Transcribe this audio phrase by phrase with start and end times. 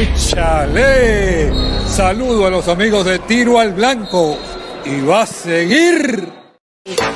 [0.00, 0.78] ¡Échale!
[1.86, 4.38] Saludo a los amigos de Tiro al Blanco.
[4.84, 6.32] Y va a seguir.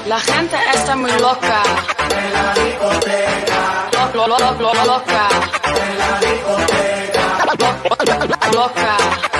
[0.06, 1.62] La gente está muy loca.
[2.10, 3.88] En la discoteca.
[4.12, 5.28] Lo, lo, lo, lo, loca.
[8.52, 9.31] Loca.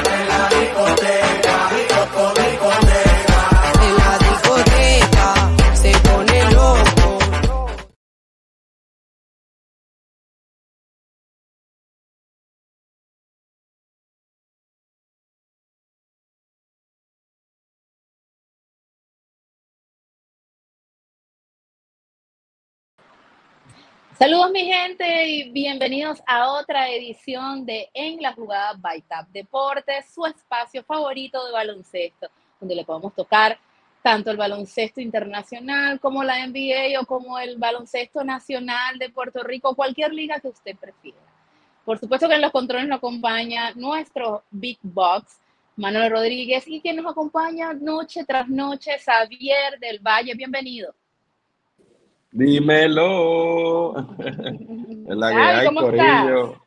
[24.19, 30.05] Saludos mi gente y bienvenidos a otra edición de En la jugada by Tap Deportes,
[30.15, 32.29] su espacio favorito de baloncesto,
[32.61, 33.59] donde le podemos tocar
[34.03, 39.75] tanto el baloncesto internacional como la NBA o como el baloncesto nacional de Puerto Rico,
[39.75, 41.19] cualquier liga que usted prefiera.
[41.85, 45.39] Por supuesto que en los controles nos acompaña nuestro Big Box,
[45.77, 50.35] Manuel Rodríguez, y quien nos acompaña noche tras noche, Xavier del Valle.
[50.35, 50.95] Bienvenido.
[52.33, 53.95] Dímelo.
[54.19, 56.45] Es la que Ay, hay, ¿cómo Corillo.
[56.45, 56.59] ¿Estás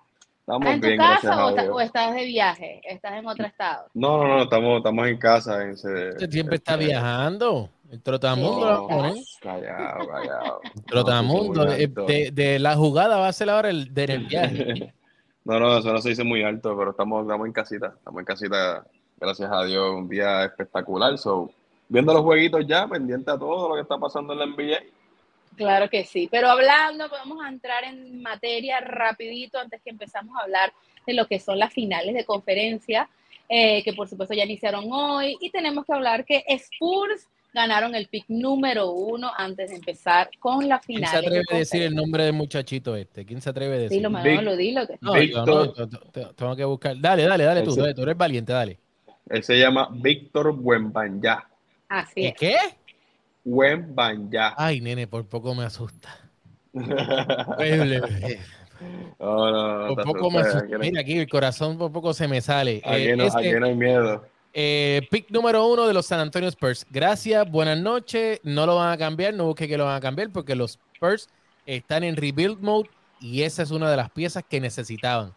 [0.42, 1.76] Estamos en tu bien, gracias casa o, a ta- Dios.
[1.76, 2.82] o estás de viaje?
[2.88, 3.86] ¿Estás en otro estado?
[3.96, 5.64] No, no, no, estamos, estamos en casa.
[5.64, 7.70] En ese, Usted siempre está este, viajando.
[7.90, 9.14] El trotamundo, a poner.
[9.42, 10.62] Callado, callado.
[10.76, 11.66] El trotamundo.
[11.66, 14.94] No, De, la jugada va a ser ahora el del viaje.
[15.48, 17.94] No, no, eso no se dice muy alto, pero estamos, estamos en casita.
[17.96, 18.84] Estamos en casita,
[19.20, 21.20] gracias a Dios, un día espectacular.
[21.20, 21.52] So,
[21.88, 24.78] viendo los jueguitos ya, pendiente a todo lo que está pasando en la NBA.
[25.56, 30.44] Claro que sí, pero hablando, vamos a entrar en materia rapidito antes que empezamos a
[30.44, 30.74] hablar
[31.08, 33.08] de lo que son las finales de conferencia,
[33.48, 38.08] eh, que por supuesto ya iniciaron hoy, y tenemos que hablar que Spurs ganaron el
[38.08, 41.12] pick número uno antes de empezar con la ¿Quién final.
[41.12, 43.26] se atreve a decir el nombre del muchachito este?
[43.26, 43.98] ¿Quién se atreve a decir?
[43.98, 44.86] Dilo, Manolo, dilo.
[44.86, 44.98] Que...
[45.00, 45.48] No, Víctor.
[45.48, 47.00] no, yo- tengo que buscar.
[47.00, 48.78] Dale, dale, dale tú, Ese- tú eres valiente, dale.
[49.30, 51.48] Él se llama Víctor Buenbanyá.
[51.88, 52.28] Así ¿Qué?
[52.28, 52.36] es.
[52.36, 52.56] ¿Qué?
[53.46, 54.54] Buenbanyá.
[54.58, 56.10] Ay, nene, por poco me asusta.
[56.74, 56.84] no,
[57.58, 58.02] Horrible.
[59.20, 60.78] no, no, Por poco me asusta.
[60.80, 62.82] Mira aquí, el corazón por poco se me sale.
[62.84, 64.26] Aquí, Eh, no, este- aquí no hay miedo.
[64.58, 66.86] Eh, pick número uno de los San Antonio Spurs.
[66.90, 68.40] Gracias, buenas noches.
[68.44, 71.28] No lo van a cambiar, no busque que lo van a cambiar porque los Spurs
[71.66, 72.90] están en rebuild mode
[73.20, 75.34] y esa es una de las piezas que necesitaban.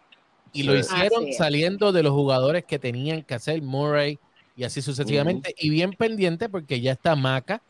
[0.52, 4.18] Y lo hicieron saliendo de los jugadores que tenían que hacer, Murray
[4.56, 5.54] y así sucesivamente.
[5.58, 7.60] Y bien pendiente porque ya está Maca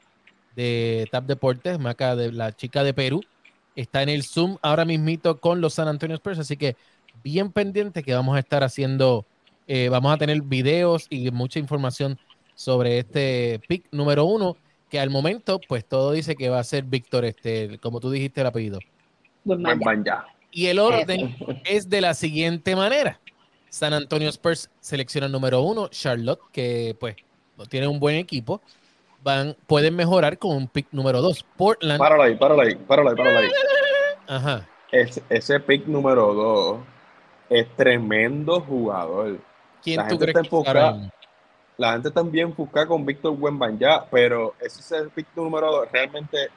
[0.59, 3.23] de Tap Deportes, Maca de la chica de Perú.
[3.77, 6.75] Está en el Zoom ahora mismito con los San Antonio Spurs, así que
[7.23, 9.25] bien pendiente que vamos a estar haciendo
[9.69, 12.19] eh, vamos a tener videos y mucha información
[12.55, 14.57] sobre este pick número uno,
[14.91, 18.41] que al momento, pues todo dice que va a ser Víctor, este, como tú dijiste
[18.41, 18.81] el apellido.
[19.45, 20.27] Buen ya.
[20.51, 23.21] Y el orden es de la siguiente manera.
[23.69, 27.15] San Antonio Spurs selecciona el número uno, Charlotte, que pues
[27.57, 28.63] no tiene un buen equipo.
[29.23, 31.45] Van, pueden mejorar con un pick número dos.
[31.57, 31.99] Portland.
[31.99, 33.51] Páralo ahí, páralo ahí, páralo ahí, páralo ahí.
[34.27, 34.69] Ajá.
[34.93, 36.79] Ese, ese pick número 2
[37.51, 39.39] es tremendo jugador.
[39.83, 41.11] ¿Quién La tú gente crees está que?
[41.77, 45.89] La gente también busca con Víctor Buenbanyá, pero ese es el pick número 2.
[45.93, 46.49] Realmente,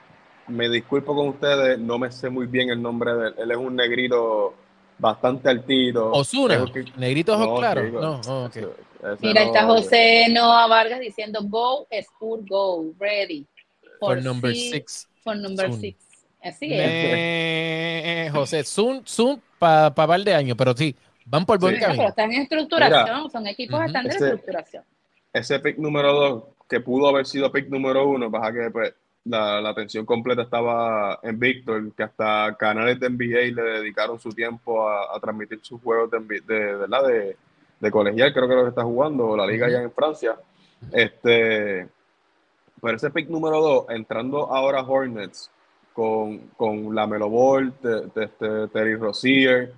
[0.48, 3.36] me disculpo con ustedes, no me sé muy bien el nombre de él.
[3.38, 4.54] Él es un negrito
[4.98, 6.12] bastante altito.
[6.12, 7.92] Osuna, Es un pick- negrito ojos No, claros.
[7.94, 8.58] No, oh, ok.
[9.14, 13.46] Ese- Mira, ahí está no- José Noah Vargas diciendo go, Spurs, go, ready.
[14.00, 15.08] For number si- six.
[15.24, 15.80] For number Soon.
[15.82, 15.98] six.
[16.44, 16.80] Así es.
[16.80, 20.96] Me- José, Zoom, Zoom para par de años, pero sí,
[21.26, 21.80] van por buen Sí.
[21.80, 22.10] Bueno, pero camino.
[22.10, 23.30] están en estructuración, Mira.
[23.30, 23.82] son equipos Ujú.
[23.82, 24.84] que están de Ese- estructuración.
[25.34, 28.94] ese pick número 2, que pudo haber sido pick número 1, pasa que pues,
[29.26, 34.30] la, la atención completa estaba en Víctor, que hasta canales de NBA le dedicaron su
[34.30, 37.08] tiempo a, a transmitir sus juegos de, de, ¿verdad?
[37.08, 37.38] de,
[37.82, 40.36] de colegial, creo que lo que está jugando, la liga allá en Francia.
[40.92, 41.88] Este,
[42.82, 45.50] pero ese pick número 2, entrando ahora Hornets
[45.94, 49.74] con, con la Melo Ball, te- te- te- Terry Rozier,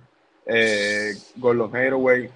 [0.46, 2.30] eh, Gordon Hathaway,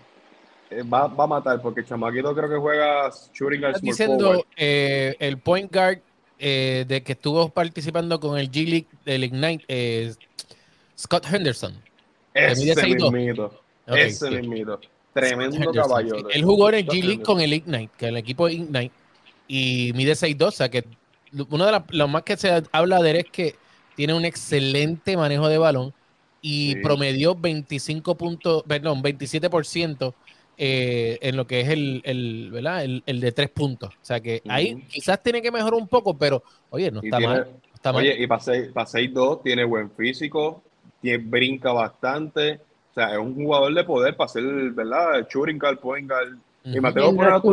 [0.70, 5.38] eh, va, va a matar porque chamaquito creo que juega shooting al diciendo eh, el
[5.38, 6.00] point guard
[6.38, 10.14] eh, de que estuvo participando con el G League del Ignite, eh,
[10.98, 11.74] Scott Henderson.
[12.34, 13.12] Ese 6'2".
[13.12, 13.46] mismito,
[13.86, 14.34] Ok, ese sí.
[14.36, 14.80] mismito.
[15.26, 16.28] Tremendo caballo.
[16.30, 17.24] Él jugó en el Scott G League Henderson.
[17.36, 18.90] con el Ignite, que el equipo Ignite,
[19.46, 20.84] y mide 6'2", o sea que
[21.50, 23.54] uno de las- lo más que se habla de él es que
[23.96, 25.92] tiene un excelente manejo de balón
[26.40, 26.80] y Sí.
[26.82, 30.14] promedió 25 puntos, perdón, 27%
[30.60, 32.82] eh, en lo que es el, el, ¿verdad?
[32.84, 33.90] el, el de tres puntos.
[33.94, 37.18] O sea que ahí quizás tiene que mejorar un poco, pero oye, no Y está
[37.18, 37.48] tiene- mal.
[37.52, 38.02] no está mal.
[38.02, 40.62] Oye, y para 6'2 tiene buen físico,
[41.00, 42.58] tiene, brinca bastante.
[42.98, 44.42] O sea, es un jugador de poder para ser,
[44.72, 45.24] ¿verdad?
[45.30, 46.34] Shooting guard, point guard.
[46.64, 46.82] Y Ujú.
[46.82, 47.48] me atrevo, ponerlo hasta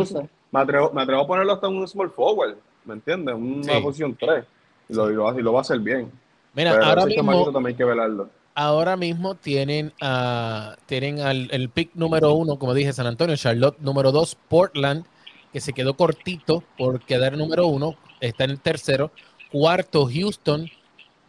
[0.52, 3.36] me, atrevo, me atrevo a ponerlo hasta un small forward, ¿me entiendes?
[3.36, 3.82] Una Sí.
[3.84, 4.44] posición 3.
[4.90, 6.12] Y lo, y lo, y lo va a hacer bien.
[6.54, 8.30] Mira, Pero ahora mismo, también hay que velarlo.
[8.56, 13.78] ahora mismo tienen, a tienen al, el pick número uno, como dije, San Antonio, Charlotte
[13.80, 15.06] número dos, Portland,
[15.52, 19.12] que se quedó cortito por quedar número uno, está en el tercero.
[19.48, 20.72] Cuarto, Houston,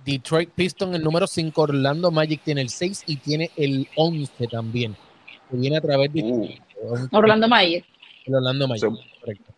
[0.07, 4.97] Detroit Piston el número 5, Orlando Magic tiene el 6 y tiene el 11 también.
[5.51, 7.85] Que viene a través de Uh, Orlando Mayer.
[8.27, 8.83] el Orlando Magic.
[8.91, 9.53] so- correcto.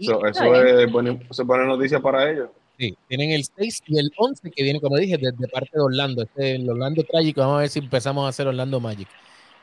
[0.00, 2.48] So- eso, es buena, eso es buena noticia para ellos.
[2.78, 6.22] Sí, tienen el 6 y el 11 que viene, como dije, desde parte de Orlando.
[6.22, 9.06] Este, el Orlando Trágico, vamos a ver si empezamos a hacer Orlando Magic.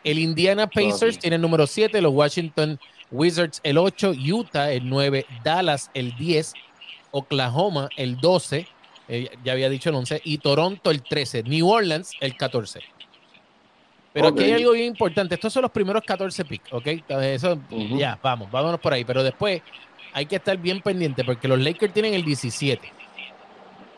[0.05, 2.79] El Indiana Pacers tiene el número 7, los Washington
[3.11, 6.53] Wizards el 8, Utah el 9, Dallas el 10,
[7.11, 8.65] Oklahoma el 12,
[9.13, 12.79] eh, ya había dicho el 11, y Toronto el 13, New Orleans el 14.
[14.13, 15.35] Pero aquí hay algo bien importante.
[15.35, 16.87] Estos son los primeros 14 picks, ¿ok?
[16.87, 17.59] Entonces, Eso,
[17.97, 19.03] ya, vamos, vámonos por ahí.
[19.03, 19.61] Pero después
[20.13, 22.89] hay que estar bien pendiente porque los Lakers tienen el 17.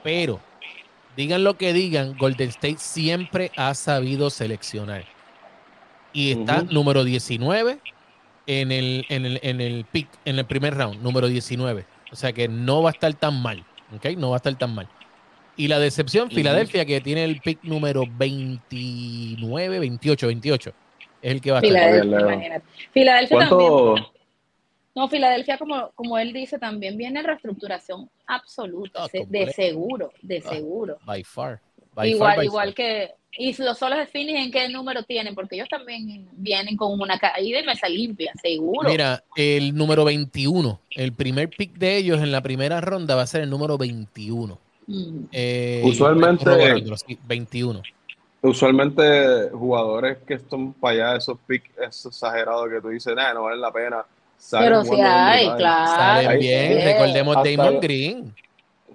[0.03, 0.39] Pero,
[1.15, 5.05] digan lo que digan, Golden State siempre ha sabido seleccionar.
[6.11, 7.79] Y está número 19
[8.47, 11.85] en el, en, el, en el pick, en el primer round, número 19.
[12.11, 13.63] O sea que no va a estar tan mal,
[13.95, 14.07] ¿ok?
[14.17, 14.89] No va a estar tan mal.
[15.55, 16.31] Y la decepción.
[16.31, 20.73] Filadelfia, que tiene el pick número 29, 28, 28.
[21.21, 21.69] Es el que va a estar.
[21.71, 22.65] Filadelfia, imagínate.
[22.91, 23.69] Filadelfia también.
[23.69, 24.11] ¿Cuánto?
[24.95, 30.43] No, Filadelfia, como, como él dice, también viene en reestructuración absoluta, Ah, de seguro, de
[30.45, 30.97] Ah, seguro.
[31.05, 31.59] By far.
[31.95, 32.75] By igual, far, by igual far.
[32.75, 33.11] que.
[33.35, 35.33] Y los solos de Phoenix, ¿en qué número tienen?
[35.33, 38.87] Porque ellos también vienen con una caída y mesa limpia, seguro.
[38.87, 43.27] Mira, el número 21, el primer pick de ellos en la primera ronda va a
[43.27, 44.59] ser el número 21.
[45.31, 47.81] Eh, Usualmente- corroborándolo, sí, 21.
[48.41, 53.57] Usualmente jugadores que están para allá, esos picks exagerados que tú dices, nah, no vale
[53.59, 54.03] la pena.
[54.37, 55.91] salen Pero sí jugando hay, bien, claro.
[55.91, 56.83] Salen bien, sí.
[56.83, 58.35] recordemos Hasta Damon el- Green.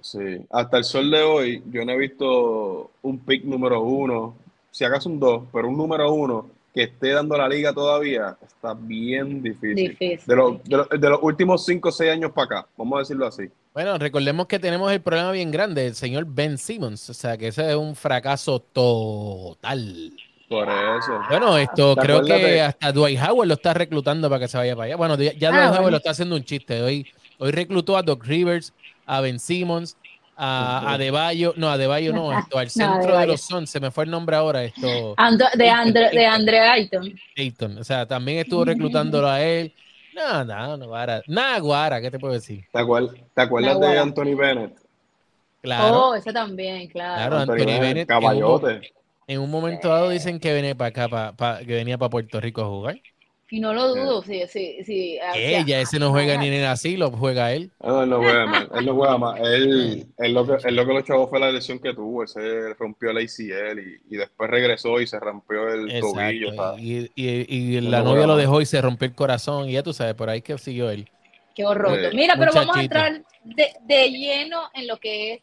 [0.01, 0.19] Sí,
[0.51, 4.35] hasta el sol de hoy yo no he visto un pick número uno,
[4.71, 8.73] si acaso un dos, pero un número uno que esté dando la liga todavía está
[8.75, 9.75] bien difícil.
[9.75, 10.21] Difícil.
[10.25, 12.99] De, los, de, los, de los últimos cinco o seis años para acá, vamos a
[12.99, 13.49] decirlo así.
[13.73, 17.09] Bueno, recordemos que tenemos el problema bien grande, el señor Ben Simmons.
[17.09, 20.11] O sea, que ese es un fracaso total.
[20.49, 21.19] Por eso.
[21.29, 24.75] Bueno, esto ¿Te creo que hasta Dwight Howard lo está reclutando para que se vaya
[24.75, 24.95] para allá.
[24.95, 25.91] Bueno, ya ya Ah, Dwight Howard bueno.
[25.91, 26.81] lo está haciendo un chiste.
[26.81, 27.05] Hoy,
[27.37, 28.73] hoy reclutó a Doc Rivers,
[29.05, 29.95] a Ben Simmons,
[30.35, 33.91] a, Deballo, no, a Deballo no, esto, al No, centro de los Suns, se me
[33.91, 37.13] fue el nombre ahora, esto, Ando- de, Andre, de Andre Ayton.
[37.37, 37.77] Ayton.
[37.77, 39.71] O sea, también estuvo reclutándolo a él.
[40.19, 41.21] No, no, no, Guara.
[41.27, 42.65] Nada, Guara, ¿qué te puedo decir?
[42.71, 43.97] ¿Te, acuer- te acuerdas de.
[43.99, 44.77] Anthony Bennett?
[45.61, 46.09] Claro.
[46.09, 47.15] Oh, ese también, claro.
[47.15, 48.91] Claro, Anthony Bennett, en un- caballote.
[49.27, 52.39] En un momento dado dicen que venía para acá, pa- pa- que venía para Puerto
[52.41, 52.99] Rico a jugar.
[53.51, 55.17] Y no lo dudo, sí, sí, sí.
[55.17, 57.71] sea, Ella, ese no juega ni en el asilo, juega él.
[57.79, 58.67] Ah, No, él no juega más.
[58.75, 59.39] Él no juega más.
[59.39, 62.21] Él, él lo, que, él lo que lo chavó fue la lesión que tuvo.
[62.21, 66.77] Él se rompió el ACL y, y después regresó y se rompió el tobillo.
[66.77, 69.67] Y, y- la novia lo dejó y se rompió el corazón.
[69.67, 71.09] Y ya tú sabes, por ahí que siguió él.
[71.55, 71.97] Qué horror.
[72.11, 72.15] Sí.
[72.15, 75.41] Mira, pero vamos a entrar de, de lleno en lo que es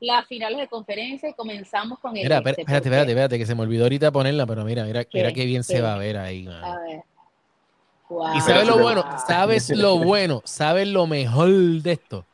[0.00, 3.46] las finales de conferencia y comenzamos con el Mira, este, espérate, espérate, espérate, espérate, que
[3.46, 5.34] se me olvidó ahorita ponerla, pero mira, mira, mira ¿Qué?
[5.34, 6.48] qué bien se va a ver ahí.
[6.48, 7.02] A ver.
[8.12, 8.36] Wow.
[8.36, 12.26] Y sabes lo bueno, sabes lo bueno, sabes lo mejor de esto.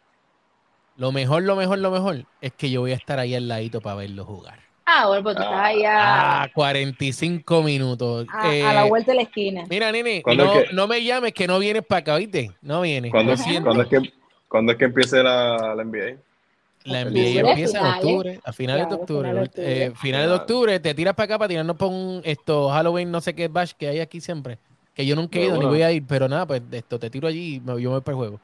[0.96, 3.80] Lo mejor, lo mejor, lo mejor es que yo voy a estar ahí al ladito
[3.80, 4.58] para verlo jugar.
[4.84, 8.26] Ah, bueno, pues tú estás ahí a, Ah, 45 minutos.
[8.32, 9.64] a- Eh, a la vuelta de la esquina.
[9.70, 12.50] Mira, nene, ¿Cuándo no, es que- no me llames que no vienes para acá, ¿viste?
[12.62, 13.12] No vienes.
[13.12, 13.64] ¿Cuándo, es- siento.
[13.66, 14.12] cuándo es que,
[14.48, 16.16] cuándo es que empiece la, la NBA?
[16.84, 19.28] La Octubre, NBA empieza en octubre, a finales de octubre.
[19.28, 19.84] finales de octubre.
[19.86, 23.20] Eh, finales de octubre, te tiras para acá para tirarnos por un esto, Halloween, no
[23.20, 24.58] sé qué bash que hay aquí siempre.
[24.98, 27.28] Que yo nunca he ido ni voy a ir, pero nada, pues esto te tiro
[27.28, 28.40] allí y me- yo me voy para el juego.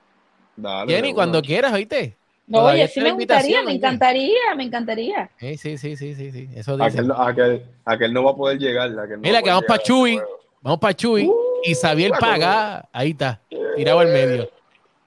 [0.57, 2.15] Dale, Jenny, cuando quieras, ¿oíste?
[2.47, 5.29] No, Todavía oye, sí me gustaría, me encantaría, me encantaría.
[5.37, 6.49] Sí, sí, sí, sí, sí, sí.
[6.55, 6.91] Eso dice.
[6.91, 8.87] Aquel, no- aquel, aquel no va a poder llegar.
[8.89, 10.21] aquel no va Mira, a que vamos para Chuy.
[10.61, 11.29] Vamos para Chuy.
[11.65, 12.89] y Xavier la paga.
[12.93, 13.41] Ahí está.
[13.75, 14.49] Tirado al medio.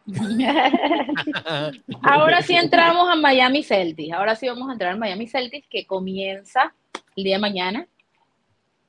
[2.04, 4.14] Ahora sí entramos a Miami Celtics.
[4.14, 6.74] Ahora sí vamos a entrar al Miami Celtics que comienza
[7.16, 7.88] el día de mañana.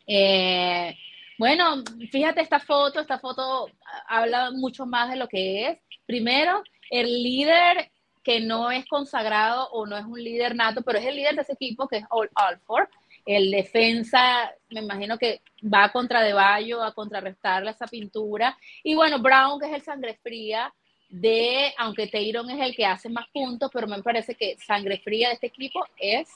[0.08, 0.96] Eh,
[1.38, 3.00] bueno, fíjate esta foto.
[3.00, 3.70] Esta foto
[4.06, 5.78] habla mucho más de lo que es.
[6.06, 7.90] Primero, el líder
[8.22, 11.42] que no es consagrado o no es un líder nato, pero es el líder de
[11.42, 12.88] ese equipo que es All Alford.
[13.24, 18.56] El defensa, me imagino que va contra De Bayo a contrarrestarle esa pintura.
[18.82, 20.72] Y bueno, Brown, que es el sangre fría,
[21.08, 25.28] de, aunque Tayron es el que hace más puntos, pero me parece que sangre fría
[25.28, 26.28] de este equipo es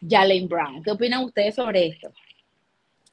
[0.00, 0.82] Jalen Brown.
[0.82, 2.12] ¿Qué opinan ustedes sobre esto?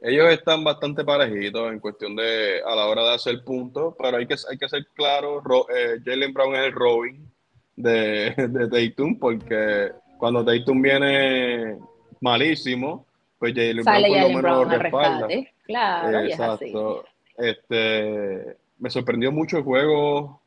[0.02, 4.26] Ellos están bastante parejitos en cuestión de a la hora de hacer puntos, pero hay
[4.26, 7.32] que, hay que ser claro, Ro- eh, Jalen Brown es el Robin
[7.76, 11.78] de, de Tatum, porque cuando Tatum viene
[12.20, 13.06] malísimo,
[13.38, 15.28] pues Jalen Brown por lo menos lo al respalda.
[15.28, 15.54] rescate.
[15.66, 16.66] Claro, y es así.
[16.66, 17.06] Exacto.
[17.38, 20.42] Este, me sorprendió mucho el juego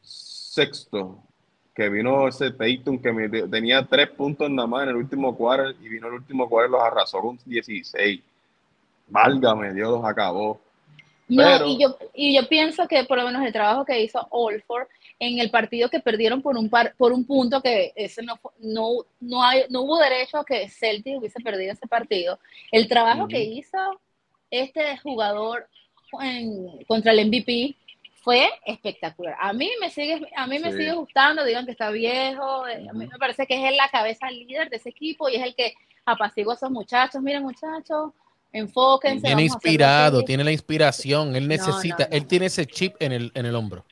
[0.00, 1.22] sexto,
[1.74, 5.74] que vino ese Tatum que me- tenía tres puntos nada más en el último quarter
[5.80, 8.20] y vino el último quarter los arrasó con 16.
[9.12, 10.60] Válgame, Dios los acabó.
[11.28, 14.26] No, Pero- y yo, y yo pienso que por lo menos el trabajo que hizo
[14.30, 14.86] Olford
[15.18, 18.88] en el partido que perdieron por un par, por un punto que ese no, no,
[19.20, 22.38] no, hay, no hubo derecho a que Celtic hubiese perdido ese partido.
[22.70, 23.78] El trabajo que hizo
[24.50, 25.68] este jugador
[26.20, 27.76] en- contra el MVP
[28.22, 29.36] fue espectacular.
[29.40, 30.78] A mí me sigue, a mí me Sí.
[30.78, 34.30] sigue gustando, digan que está viejo, eh, a mí me parece que es la cabeza
[34.30, 37.22] líder de ese equipo y es el que apacigua a esos muchachos.
[37.22, 38.12] Miren muchachos,
[38.52, 39.26] enfóquense.
[39.26, 42.16] Tiene inspirado, tiene la inspiración, él necesita, no, no.
[42.16, 43.84] él tiene ese chip en el, en el hombro.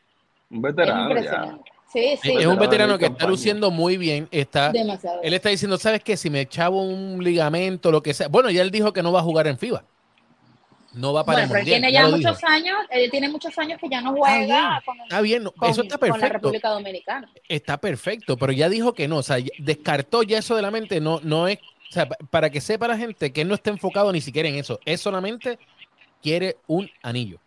[0.50, 1.08] Un Es veterano ya.
[1.10, 1.70] impresionante.
[1.92, 2.32] Sí, sí.
[2.38, 5.20] es un veterano que está luciendo muy bien, está, Demasiado.
[5.24, 6.16] él está diciendo, ¿sabes qué?
[6.16, 8.28] Si me echaba un ligamento, lo que sea.
[8.28, 9.82] Bueno, ya él dijo que no va a jugar en FIBA.
[10.92, 11.80] No va para bueno, el pero él mundial.
[11.80, 12.16] tiene ya dijo.
[12.30, 15.42] muchos años, él tiene muchos años que ya no Está bien, juega con, Está bien,
[15.44, 16.32] no, con- eso está con la perfecto.
[16.34, 17.28] República Dominicana.
[17.48, 21.00] Está perfecto, pero ya dijo que no, o sea, descartó ya eso de la mente,
[21.00, 21.58] no, no es,
[21.90, 24.48] o sea, pa- para que sepa la gente que él no está enfocado ni siquiera
[24.48, 25.58] en eso, es solamente
[26.22, 27.38] quiere un anillo,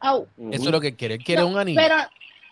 [0.00, 1.80] eso es lo que quiere, él quiere No, un anillo.
[1.80, 1.96] Pero,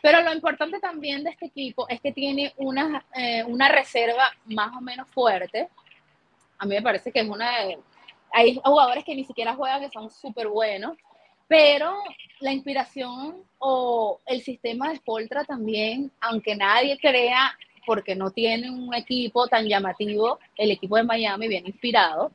[0.02, 4.76] pero lo importante también de este equipo es que tiene una, eh, una reserva más
[4.76, 5.68] o menos fuerte.
[6.58, 7.60] A mí me parece que es una...
[7.64, 7.78] de-
[8.32, 10.96] Hay jugadores que ni siquiera juegan, que son súper buenos,
[11.48, 11.94] pero
[12.40, 18.92] la inspiración o el sistema de Spoltra también, aunque nadie crea, porque no tiene un
[18.92, 22.32] equipo tan llamativo, el equipo de Miami bien inspirado,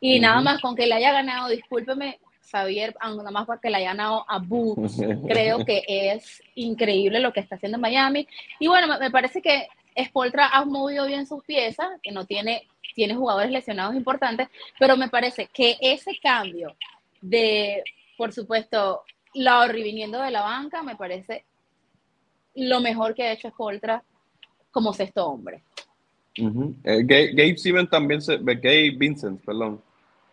[0.00, 2.18] y nada más con que le haya ganado, discúlpeme,
[2.50, 4.98] Xavier, aunque nada más porque le haya ganado a Bucks,
[5.28, 8.26] creo que es increíble lo que está haciendo Miami.
[8.58, 9.68] Y bueno, me, me parece que
[10.04, 14.48] Spoltra ha movido bien sus piezas, que no tiene, tiene jugadores lesionados importantes,
[14.78, 16.76] pero me parece que ese cambio
[17.20, 17.82] de,
[18.16, 19.02] por supuesto,
[19.34, 21.44] Lauri viniendo de la banca, me parece
[22.54, 24.02] lo mejor que ha hecho Spoltra
[24.76, 25.62] como sexto hombre.
[26.38, 26.74] Ujú.
[26.84, 29.80] Eh, Gabe, Gabe Stevens también se, eh, Gabe Vincent, perdón.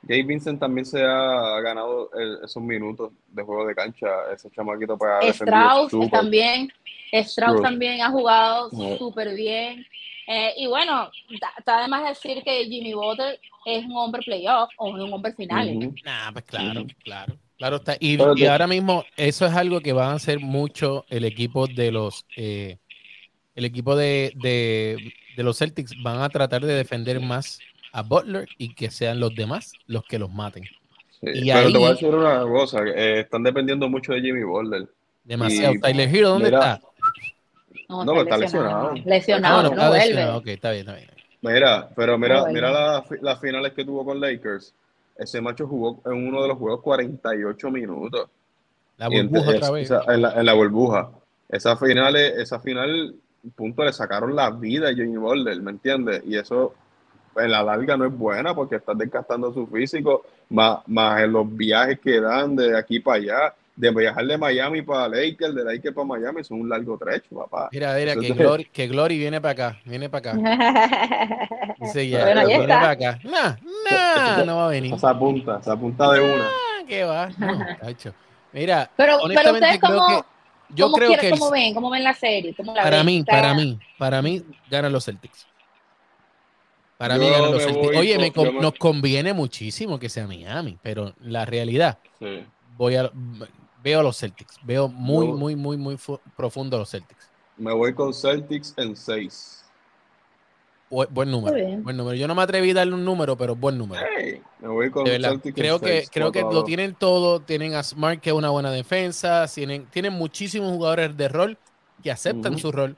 [0.02, 4.98] Gabe Vincent también se ha ganado el- esos minutos de juego de cancha, ese chamaquito
[4.98, 6.70] para Strauss también,
[7.14, 8.98] Strauss también ha jugado Ujú.
[8.98, 9.86] súper bien.
[10.28, 11.10] Eh, y bueno,
[11.58, 15.94] está además decir que Jimmy Butler es un hombre playoff o un hombre final.
[16.04, 16.90] Nah, pues claro, Ujú.
[17.02, 17.96] claro, claro está.
[17.98, 21.92] Y, y ahora mismo eso es algo que van a hacer mucho el equipo de
[21.94, 22.78] los, eh,
[23.56, 27.60] el equipo de, de, de los Celtics van a tratar de defender más
[27.92, 30.64] a Butler y que sean los demás los que los maten.
[30.64, 34.22] Sí, Y pero te voy a ahí- decir una cosa, eh, están dependiendo mucho de
[34.22, 34.88] Jimmy Butler.
[35.24, 35.76] Demasiado.
[35.76, 36.88] Y- Tyler Hero, ¿dónde mira, está?
[37.90, 38.94] No, No, está lesionado.
[39.06, 40.06] Lesionado, Ah, bueno, no está vuelve.
[40.08, 40.38] lesionado.
[40.40, 41.10] Ok, está bien, está bien.
[41.42, 44.74] Mira, pero mira, mira la- las finales que tuvo con Lakers.
[45.18, 48.30] Ese macho jugó en uno de los juegos 48 minutos.
[48.98, 49.92] La burbuja otra vez.
[49.92, 51.12] esa- en, la, en la burbuja.
[51.50, 53.16] Esa final, esa final,
[53.52, 56.24] punto, le sacaron la vida a Jimmy Butler, ¿me entiendes?
[56.26, 56.74] Y eso
[57.36, 61.56] en la larga no es buena porque estás desgastando su físico, más, más en los
[61.56, 65.96] viajes que dan de aquí para allá, de viajar de Miami para Lakers, de Lakers
[65.96, 67.70] para Miami, es un largo trecho, papá.
[67.72, 71.48] Mira, mira, que Glory, que Glory viene para acá, viene para acá.
[71.80, 73.20] Dice ya, Bueno, viene para acá.
[73.24, 73.56] Nah,
[73.90, 74.94] nah, no va a venir.
[74.94, 76.46] Esa punta, esa punta de una.
[76.46, 77.30] Ah, ¿Qué va?
[77.38, 78.14] No, muchacho.
[78.52, 80.33] Mira, Pero, pero honestamente ustedes creo cómo, que
[80.76, 83.06] yo cómo, creo que el- cómo ven, cómo ven la serie, ¿Cómo la para ven?
[83.06, 85.48] mí, Está- para mí, para mí ganan los Celtics.
[86.98, 87.98] Para mí ganan los Celtics.
[87.98, 91.98] Oye, con- me con- yo me- nos conviene muchísimo que sea Miami, pero la realidad
[92.20, 92.46] Sí.
[92.78, 93.12] voy a
[93.84, 97.30] veo a los Celtics, veo muy Yo- muy muy muy fu- profundo a los Celtics.
[97.58, 99.63] Me voy con Celtics en 6.
[100.94, 102.16] Bu- buen número, buen número.
[102.16, 104.00] Yo no me atreví a darle un número, pero buen número.
[104.60, 105.18] me voy con De
[105.56, 107.40] creo que, seis, creo que lo tienen todo.
[107.40, 109.48] Tienen a Smart, que es una buena defensa.
[109.48, 111.58] Tienen, tienen muchísimos jugadores de rol
[112.04, 112.62] que aceptan Ujú.
[112.62, 112.96] su rol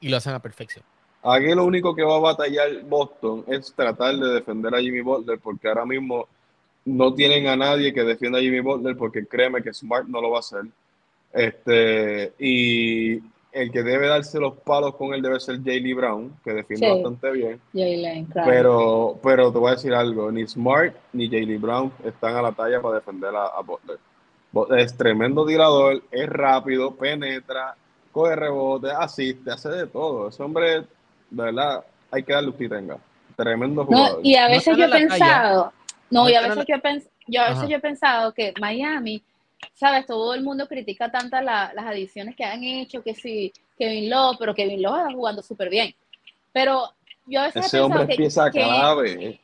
[0.00, 0.82] y lo hacen a perfección.
[1.22, 5.38] Aquí lo único que va a batallar Boston es tratar de defender a Jimmy Butler,
[5.38, 6.26] porque ahora mismo
[6.86, 10.30] no tienen a nadie que defienda a Jimmy Butler, porque créeme que Smart no lo
[10.30, 10.62] va a hacer.
[11.34, 13.20] Este, y
[13.56, 16.92] el que debe darse los palos con él debe ser Jaylee Brown, que defiende Sí.
[16.92, 17.60] bastante bien.
[17.72, 18.50] Jalen, claro.
[18.50, 22.52] Pero, pero te voy a decir algo, ni Smart ni Jaylee Brown están a la
[22.52, 23.98] talla para defender a, a Butler.
[24.52, 27.74] Butler es tremendo tirador, es rápido, penetra,
[28.12, 30.28] coge rebote, asiste, hace de todo.
[30.28, 30.86] Ese hombre, de
[31.30, 32.98] verdad, hay que darle usted tenga.
[33.36, 34.20] Tremendo No, jugador.
[34.22, 35.08] y a veces yo he talla.
[35.08, 35.72] pensado,
[36.10, 37.68] no, No y a veces yo he, pens- yo a veces Ajá.
[37.70, 39.22] yo he pensado que Miami,
[39.74, 44.08] sabes, todo el mundo critica tantas la- las adiciones que han hecho, que si Kevin
[44.10, 45.94] Love, pero Kevin Love está jugando súper bien.
[46.52, 46.90] Pero
[47.26, 49.40] yo a veces Ese he hombre que, pieza que- clave.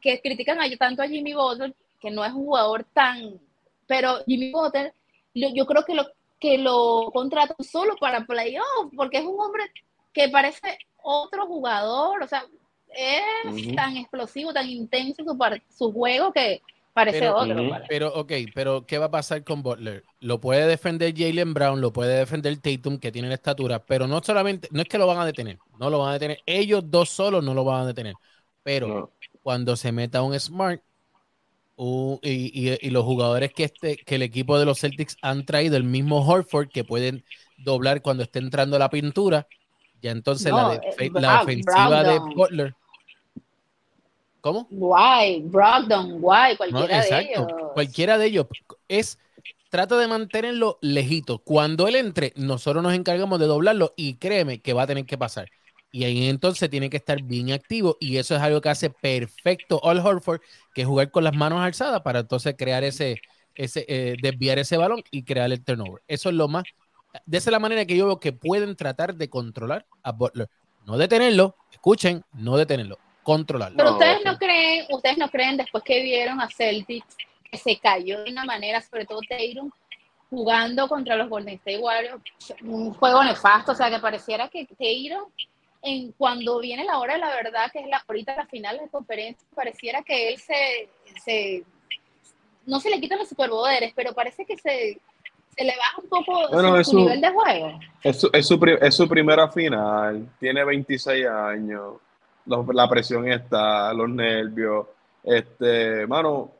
[0.00, 3.38] que critican a, tanto a Jimmy Butler, que no es un jugador tan,
[3.86, 4.92] pero Jimmy Butler,
[5.34, 6.06] yo creo que lo
[6.40, 9.64] que lo contratan solo para playoff, porque es un hombre
[10.12, 12.44] que parece otro jugador, o sea,
[12.94, 15.24] es tan explosivo, tan intenso
[15.76, 16.62] su juego que
[16.98, 17.70] parece Pero- otro.
[17.88, 20.04] Pero, ok, pero ¿qué va a pasar con Butler?
[20.20, 24.22] Lo puede defender Jalen Brown, lo puede defender Tatum, que tiene la estatura, pero no
[24.22, 26.38] solamente, no es que lo van a detener, no lo van a detener.
[26.46, 28.14] Ellos dos solos no lo van a detener.
[28.62, 29.10] Pero No.
[29.42, 30.80] cuando se meta un Smart
[32.22, 35.76] y, y- y los jugadores que, este, que el equipo de los Celtics han traído,
[35.76, 37.24] el mismo Horford, que pueden
[37.56, 39.46] doblar cuando esté entrando la pintura,
[40.02, 42.18] ya entonces No, la, eh, la Brown- defensiva de.
[42.34, 42.74] Butler.
[44.40, 44.68] ¿Cómo?
[44.70, 47.46] Guay, Brogdon, guay, No, cualquiera de ellos.
[47.74, 48.46] Cualquiera de ellos
[48.88, 49.18] es
[49.68, 51.38] trata de mantenerlo lejito.
[51.38, 55.18] Cuando él entre, nosotros nos encargamos de doblarlo y créeme que va a tener que
[55.18, 55.48] pasar.
[55.90, 59.80] Y ahí entonces tiene que estar bien activo y eso es algo que hace perfecto
[59.84, 60.40] Al Horford,
[60.74, 63.20] que es jugar con las manos alzadas para entonces crear ese,
[63.54, 66.02] ese eh, desviar ese balón y crear el turnover.
[66.06, 66.64] Eso es lo más,
[67.24, 70.50] de esa es la manera que yo veo que pueden tratar de controlar a Butler.
[70.86, 72.98] No detenerlo, escuchen, no detenerlo,
[73.28, 73.76] controlarlo.
[73.76, 77.16] Pero No, ustedes no creen, ustedes no creen después que vieron a Celtics
[77.50, 79.70] que se cayó de una manera, sobre todo Tatum,
[80.30, 82.22] jugando contra los Golden State Warriors,
[82.62, 85.30] un juego nefasto, o sea que pareciera que Tatum
[85.82, 88.88] en cuando viene la hora de la verdad, que es la ahorita la final de
[88.88, 90.88] conferencia, pareciera que él se,
[91.24, 91.64] se
[92.66, 94.98] no se le quitan los superpoderes, pero parece que se,
[95.56, 97.80] se le baja un poco Bueno, su, es su su- nivel de juego.
[98.02, 101.94] Es su, es su pri- es su primera final, tiene 26 años,
[102.48, 104.86] lo- la presión está, los nervios,
[105.22, 106.50] este, mano,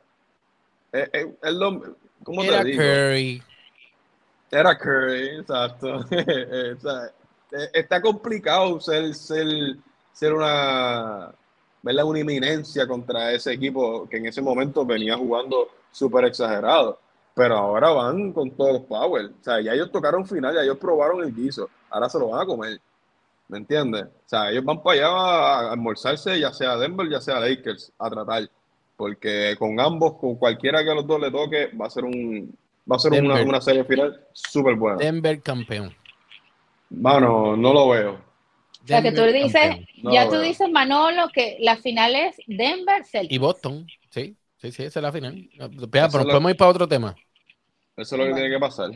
[0.91, 1.09] es-
[1.41, 2.81] es lo- ¿cómo Era te digo?
[2.83, 3.43] Curry.
[4.51, 6.05] Era Curry, exacto.
[6.11, 7.05] Eh, o sea,
[7.51, 9.47] eh, está complicado ser, ser,
[10.13, 11.31] ser una,
[11.81, 12.05] ¿verdad?
[12.05, 16.99] una inminencia contra ese equipo que en ese momento venía jugando súper exagerado.
[17.35, 19.27] Pero ahora van con todos los power.
[19.27, 21.69] O sea, ya ellos tocaron final, ya ellos probaron el guiso.
[21.89, 22.81] Ahora se lo van a comer.
[23.49, 24.03] ¿Me entiendes?
[24.03, 28.09] O sea, ellos van para allá a almorzarse, ya sea Denver, ya sea Lakers, a
[28.09, 28.49] tratar.
[28.95, 32.55] Porque con ambos, con cualquiera que a los dos le toque, va a ser un
[32.89, 34.97] va a ser una, una serie final súper buena.
[34.97, 35.93] Denver campeón.
[36.89, 38.13] Mano, no lo veo.
[38.83, 39.77] O sea que tú dices.
[40.03, 40.41] No ya tú veo.
[40.41, 43.33] dices, Manolo, que la final es Denver Celtics.
[43.33, 45.49] Y Boston, sí, sí, sí, esa es la final.
[45.57, 45.89] Pero lo-
[46.23, 47.15] podemos ir para otro tema.
[47.95, 48.91] Eso es lo que tiene que pasar.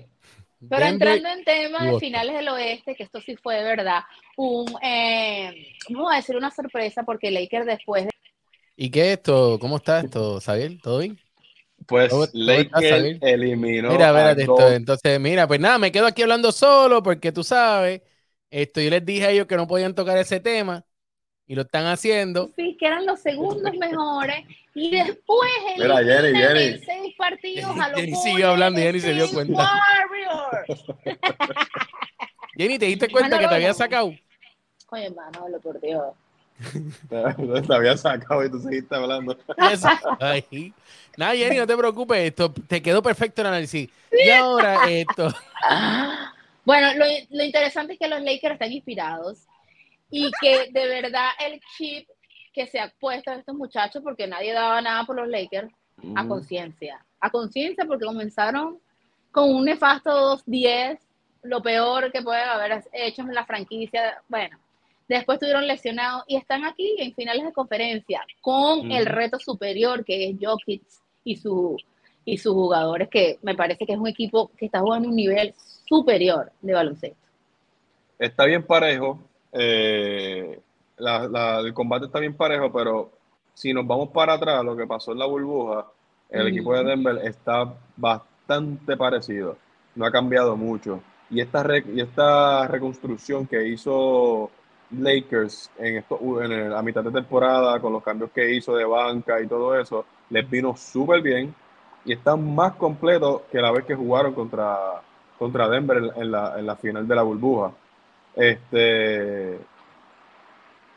[0.70, 4.02] Pero Denver- entrando en tema de finales del oeste, que esto sí fue de verdad,
[4.38, 8.10] un, eh, vamos a decir una sorpresa, porque Lakers después de
[8.76, 9.58] ¿Y qué es esto?
[9.60, 10.80] ¿Cómo está esto, Xavier?
[10.82, 11.20] ¿Todo bien?
[11.86, 14.72] Pues ¿Cómo- cómo estás, Lakers eliminó Mira, a espérate esto.
[14.74, 18.02] Entonces, mira, pues nada, me quedo aquí hablando solo porque tú sabes,
[18.50, 20.86] esto yo les dije a ellos que no podían tocar ese tema
[21.46, 22.52] y lo están haciendo.
[22.56, 24.46] sí, que eran los segundos mejores,
[24.76, 26.64] y después Mira, Jenny, Jenny.
[26.64, 29.64] en seis partidos a los Jenny siguió hablando y Jenny se dio cuenta.
[29.64, 30.84] Warriors.
[32.58, 34.14] Jenny, ¿te diste cuenta que te había sacado?
[34.90, 36.14] Oye, Manolo, por Dios.
[37.10, 39.36] Te había sacado y tú seguiste hablando.
[40.20, 40.72] Ay.
[41.18, 43.90] Nada, Jenny, no te preocupes, esto te quedó perfecto el análisis.
[44.12, 45.30] Y ahora esto.
[46.66, 49.40] Bueno, lo, lo interesante es que los Lakers están inspirados
[50.10, 52.08] y que de verdad el chip
[52.54, 55.72] que se ha puesto a estos muchachos, porque nadie daba nada por los Lakers,
[56.16, 57.04] a conciencia.
[57.20, 58.80] A conciencia porque comenzaron
[59.32, 61.00] con un nefasto 2-10,
[61.44, 64.22] lo peor que pueden haber hecho en la franquicia.
[64.28, 64.58] Bueno,
[65.08, 69.16] después estuvieron lesionados y están aquí en finales de conferencia con el Ujú.
[69.16, 70.84] reto superior que es Jokic
[71.24, 71.78] y su
[72.26, 75.16] y sus jugadores, que me parece que es un equipo que está jugando a un
[75.18, 75.54] nivel
[75.86, 77.18] superior de baloncesto.
[78.18, 79.20] Está bien parejo.
[79.52, 80.60] eh,
[80.98, 83.12] la- la- el combate está bien parejo, pero
[83.54, 85.86] si nos vamos para atrás, lo que pasó en la burbuja,
[86.30, 86.48] el Mm.
[86.48, 89.58] equipo de Denver está bastante parecido.
[89.96, 91.02] No ha cambiado mucho.
[91.30, 94.50] Y esta, re- y esta reconstrucción que hizo
[94.92, 98.86] Lakers en esto, en el- a mitad de temporada, con los cambios que hizo de
[98.86, 101.54] banca y todo eso, les vino súper bien
[102.06, 105.02] y están más completos que la vez que jugaron contra,
[105.40, 107.72] contra Denver en, en la, en la final de la burbuja.
[108.36, 109.60] Este,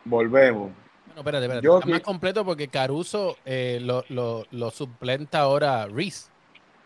[0.07, 0.73] volvemos.
[1.05, 1.65] Bueno, espérate, espérate.
[1.65, 6.31] Yo Está más completo porque Caruso eh, lo, lo, lo suplenta ahora Reese,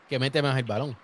[0.07, 0.99] que mete más el balón.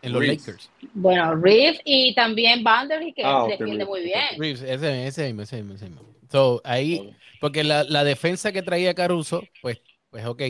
[0.00, 0.24] En los.
[0.24, 0.70] Lakers.
[0.94, 3.88] Bueno, Reeves y también Vanderbilt, que Ah, defiende Reeves.
[3.88, 4.24] muy bien.
[4.38, 6.14] Reeves, ese, ese mismo, ese mismo, ese mismo.
[6.30, 9.80] So, ahí, porque la, la defensa que traía Caruso, pues,
[10.10, 10.42] pues ok,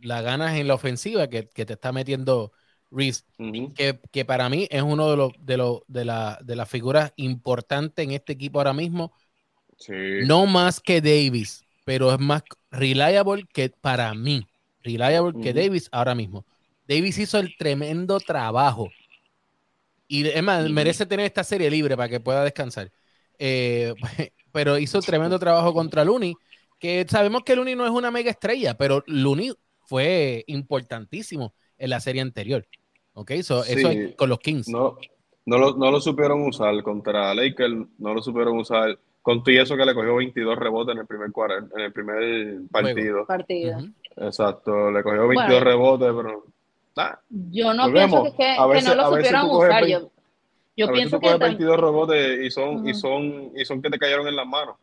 [0.00, 2.52] la ganas en la ofensiva que, que te está metiendo
[2.90, 3.74] Reese, Ujú.
[3.74, 7.12] que, que para mí es uno de los de los de la de las figuras
[7.16, 9.12] importantes en este equipo ahora mismo,
[9.78, 9.92] Sí.
[10.26, 14.46] no más que Davis, pero es más reliable que para mí,
[14.82, 15.52] reliable que.
[15.52, 16.44] Davis ahora mismo.
[16.86, 18.90] Davis hizo el tremendo trabajo.
[20.06, 22.92] Y es más, merece tener esta serie libre para que pueda descansar.
[23.38, 23.94] Eh,
[24.52, 26.34] pero hizo tremendo trabajo contra Looney,
[26.78, 29.52] que sabemos que Looney no es una mega estrella, pero Looney
[29.86, 32.66] fue importantísimo en la serie anterior.
[33.14, 33.32] ¿Ok?
[33.42, 34.68] So, Eso es con los Kings.
[34.68, 34.96] No,
[35.46, 38.98] no, lo, no lo supieron usar contra Lakers, no lo supieron usar.
[39.24, 41.92] Con todo y eso que le cogió 22 rebotes en el primer cuarto, en el
[41.92, 43.24] primer partido.
[43.24, 43.78] Partido.
[43.78, 43.86] Ujú.
[44.18, 45.64] Exacto, le cogió 22 Bueno.
[45.64, 46.44] rebotes, pero
[46.98, 47.18] ah,
[47.50, 48.20] Yo no Volvemos.
[48.20, 49.86] pienso que, que- A que veces- no lo veces supieron usar.
[49.86, 49.98] Yo,
[50.76, 53.00] yo a veces pienso tú que coges tan- 22 rebotes y son, y Ujú.
[53.00, 54.76] son, y son que te cayeron en las manos.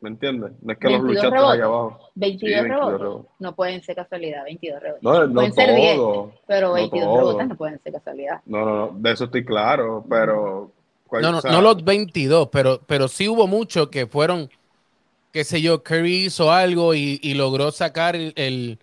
[0.00, 0.52] ¿Me entiendes?
[0.62, 1.54] No es que 22 los luchaste rebotes.
[1.54, 1.98] allá abajo.
[2.14, 3.00] 22, 22 rebotes.
[3.00, 3.30] rebotes.
[3.40, 5.02] No pueden ser casualidad, 22 rebotes.
[5.02, 6.32] No, no pueden ser 10, todo.
[6.46, 7.18] pero no 22 todo.
[7.18, 8.40] rebotes no pueden ser casualidad.
[8.46, 10.70] No, no, no, de eso estoy claro, pero...
[11.12, 14.50] cual- No, no, o sea, no los 22, pero, pero sí hubo muchos que fueron,
[15.32, 18.78] qué sé yo, Curry hizo algo y, y logró sacar el, el-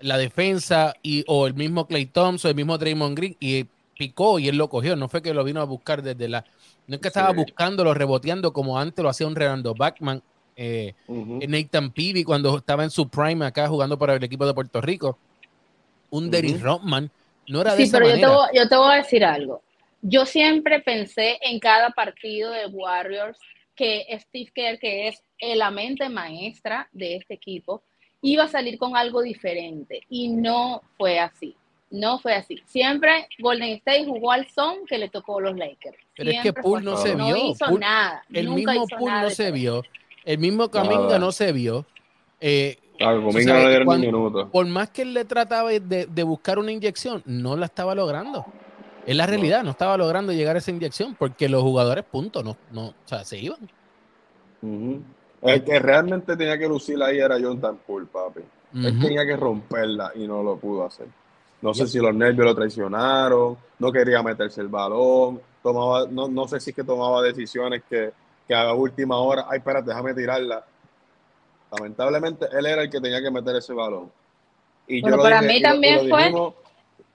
[0.00, 3.64] la defensa y, o el mismo Clay Thompson, el mismo Draymond Green y
[3.96, 4.94] picó y él lo cogió.
[4.96, 6.44] No fue que lo vino a buscar desde la...
[6.86, 7.36] No es que estaba Sí.
[7.36, 10.22] buscándolo, reboteando como antes lo hacía un Renando Backman,
[10.56, 11.40] eh, ujú.
[11.48, 15.18] Nathan Peavy cuando estaba en su prime acá jugando para el equipo de Puerto Rico.
[16.10, 16.64] Un Derrick Ujú.
[16.64, 17.10] Rodman.
[17.48, 19.62] No era de Sí, esa pero yo te, yo te voy a decir algo.
[20.02, 23.38] Yo siempre pensé en cada partido de Warriors
[23.74, 25.22] que Steve Kerr, que es
[25.56, 27.82] la mente maestra de este equipo,
[28.22, 30.00] iba a salir con algo diferente.
[30.08, 31.54] Y no fue así.
[31.90, 32.60] No fue así.
[32.66, 35.96] Siempre Golden State jugó al son que le tocó a los Lakers.
[36.16, 37.36] Pero es que Poole no se No vio.
[37.36, 38.24] hizo Poole- nada.
[38.32, 39.82] El Nunca mismo hizo Poole nada no se vio.
[40.24, 41.18] El mismo Kaminga Nada.
[41.18, 41.86] no se vio.
[42.40, 44.50] Eh, no cuando- minuto.
[44.50, 48.44] por más que él le trataba de, de buscar una inyección, no la estaba logrando.
[49.08, 52.56] Es la realidad, no estaba logrando llegar a esa inyección porque los jugadores, punto, no,
[52.72, 53.58] no, o sea, se iban.
[54.62, 58.40] El que realmente tenía que lucir ahí era Jonathan Poole, papi.
[58.74, 61.06] Él tenía que romperla y no lo pudo hacer.
[61.62, 66.46] No sé si los nervios lo traicionaron, no quería meterse el balón, tomaba, no, no
[66.46, 68.12] sé si es que tomaba decisiones que,
[68.46, 70.64] que a última hora, ay, espérate, déjame tirarla.
[71.72, 74.10] Lamentablemente, él era el que tenía que meter ese balón.
[74.86, 76.54] Y Bueno, lo para dije- mí también lo fue- dijimos-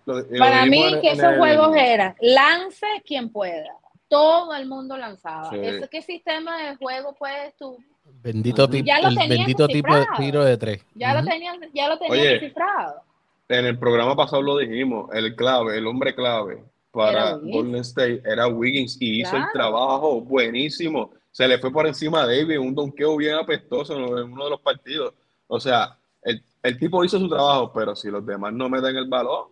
[0.06, 3.70] lo- lo Para mí en- que esos el- juegos eran lance quien pueda.
[4.08, 5.50] Todo el mundo lanzaba.
[5.50, 5.58] Sí.
[5.62, 7.78] ¿Ese qué sistema de juego puedes tú?
[8.22, 10.86] Bendito, Ya lo el bendito tipo de tiro de tres.
[10.94, 13.02] Ya lo tenían, ya lo tenían Oye, descifrado.
[13.50, 17.38] En el programa pasado lo dijimos, el clave, el hombre clave para.
[17.38, 21.12] Golden State era Wiggins y hizo el trabajo buenísimo.
[21.32, 24.50] Se le fue por encima a David, un donqueo bien apestoso en en uno de
[24.52, 25.14] los partidos.
[25.48, 29.08] O sea, el, el tipo hizo su trabajo, pero si los demás no meten el
[29.10, 29.48] balón,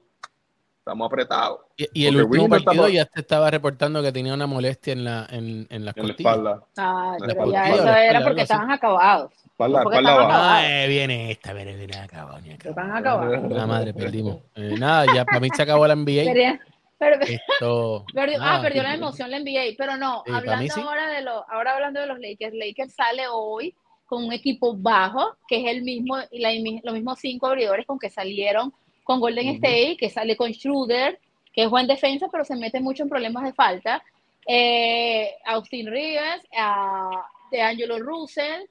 [0.82, 4.48] estamos apretados Y, y el último partido estaba- ya te estaba reportando que tenía una
[4.48, 6.64] molestia en la en, en las en la espalda.
[6.78, 9.32] Ah, La pero espalda, ya eso era porque estaban acabados.
[9.46, 10.58] Espalda, Porque espalda estaban baja.
[10.58, 12.94] Ah, eh, viene esta, viene, viene acabado, ni acabado.
[12.96, 13.52] Acabados.
[13.52, 14.38] La madre, perdimos.
[14.56, 16.58] Eh, nada, ya para mí se acabó la NBA.
[16.98, 18.58] Pero- Esto, perdió- nada.
[18.58, 20.82] ah, perdió la emoción la NBA, pero no, hablando sí.
[20.82, 25.36] ahora de los, ahora hablando de los Lakers, Lakers sale hoy con un equipo bajo,
[25.48, 26.50] que es el mismo, y la,
[26.84, 29.50] los mismos cinco abridores con que salieron con Golden.
[29.56, 31.20] State, que sale con Schroeder,
[31.54, 34.04] que es buen defensa, pero se mete mucho en problemas de falta.
[34.46, 38.64] Eh, Austin Rivers, a DeAngelo Russell,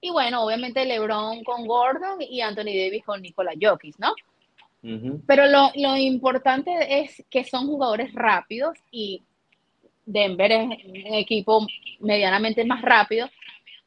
[0.00, 4.14] y bueno, obviamente LeBron con Gordon y Anthony Davis con Nikola Jokic, ¿no?
[5.26, 9.20] Pero lo, lo importante es que son jugadores rápidos y
[10.04, 11.66] Denver es un equipo
[11.98, 13.28] medianamente más rápido,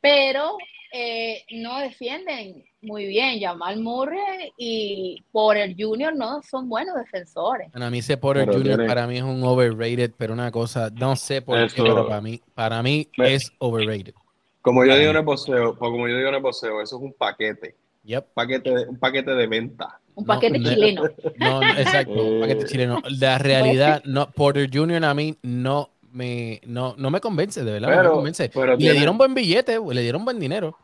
[0.02, 0.58] pero
[0.92, 3.40] eh, no defienden muy bien.
[3.40, 6.16] Jamal Murray y Porter Jr.
[6.16, 7.72] no son buenos defensores.
[7.72, 8.68] Bueno, a mí ese Porter Pero Jr.
[8.78, 12.08] tiene- para mí es un overrated, pero una cosa, no sé por Eso- qué, pero
[12.08, 14.14] para mí, para mí Me- es overrated.
[14.62, 17.14] Como yo digo en el pues como yo digo en el boxeo, eso es un
[17.14, 18.34] paquete, Yep.
[18.34, 20.00] paquete de- un paquete de venta.
[20.16, 21.04] Un paquete no- chileno.
[21.38, 22.40] No, no, exacto, un Eh.
[22.42, 23.02] paquete chileno.
[23.20, 25.04] La realidad, no, Porter Jr.
[25.06, 28.50] a mí no me, no, no me convence, de verdad, no me Pero- convence.
[28.54, 30.78] pero Y le tiene- dieron buen billete, le dieron buen dinero.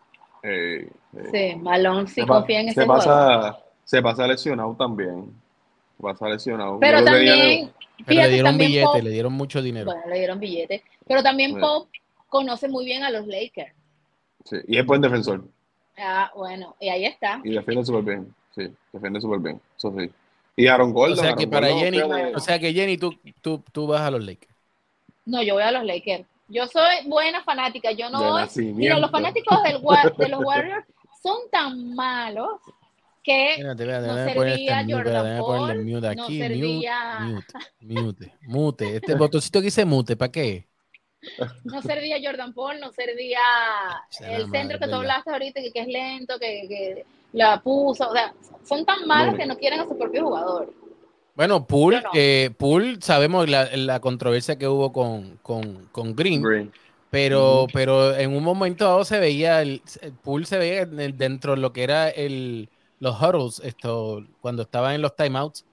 [0.44, 1.52] Eh, eh.
[1.54, 3.00] Sí, Malone sí se, confía en se ese juego.
[3.00, 5.34] pasa, se pasa lesionado también.
[6.02, 6.78] Pasa lesionado.
[6.80, 9.86] Pero Yo también, Pero fíjate, le dieron también billete, Pop- le dieron mucho dinero.
[9.86, 11.60] bueno, le dieron billete, pero también.
[11.60, 11.88] Pop
[12.28, 13.72] conoce muy bien a los Lakers.
[14.44, 15.44] sí, y es buen defensor.
[15.98, 17.40] Ah, bueno, y ahí está.
[17.44, 18.36] Y defiende súper bien.
[18.54, 19.62] Sí, defiende súper bien.
[19.78, 20.10] Eso sí.
[20.58, 21.14] Y Aaron Gordon.
[21.14, 22.02] o sea Aaron que para Gordon, Jenny,
[22.36, 24.54] o sea que Jenny, tú, tú, tú vas a los Lakers.
[25.26, 26.26] No, yo voy a los Lakers.
[26.48, 27.92] Yo soy buena fanática.
[27.92, 28.48] Yo no voy.
[28.74, 29.82] Mira, los fanáticos del,
[30.18, 30.86] de los Warriors
[31.24, 32.60] son tan malos
[33.24, 37.46] que no servía este Jordan Paul, mute no aquí, servía- mute,
[37.82, 38.96] mute, mute, mute.
[38.98, 40.68] Este botoncito que dice mute, ¿para qué?
[41.64, 43.40] no servía Jordan Paul, no servía
[44.22, 48.10] el centro madre, que tú hablaste ahorita, que, que es lento, que, que la puso,
[48.12, 48.32] o sea,
[48.64, 49.38] son tan malos No.
[49.40, 50.72] que no quieren a su propio jugador.
[51.36, 52.10] Bueno, Poole, no.
[52.13, 56.71] eh, Poole, sabemos la, la controversia que hubo con, con, con Green, Green.
[57.10, 61.56] pero, pero en un momento dado se veía, el, el Poole se veía el- dentro
[61.56, 62.69] de lo que era el,
[63.00, 65.65] los huddles, esto, cuando estaba en los timeouts,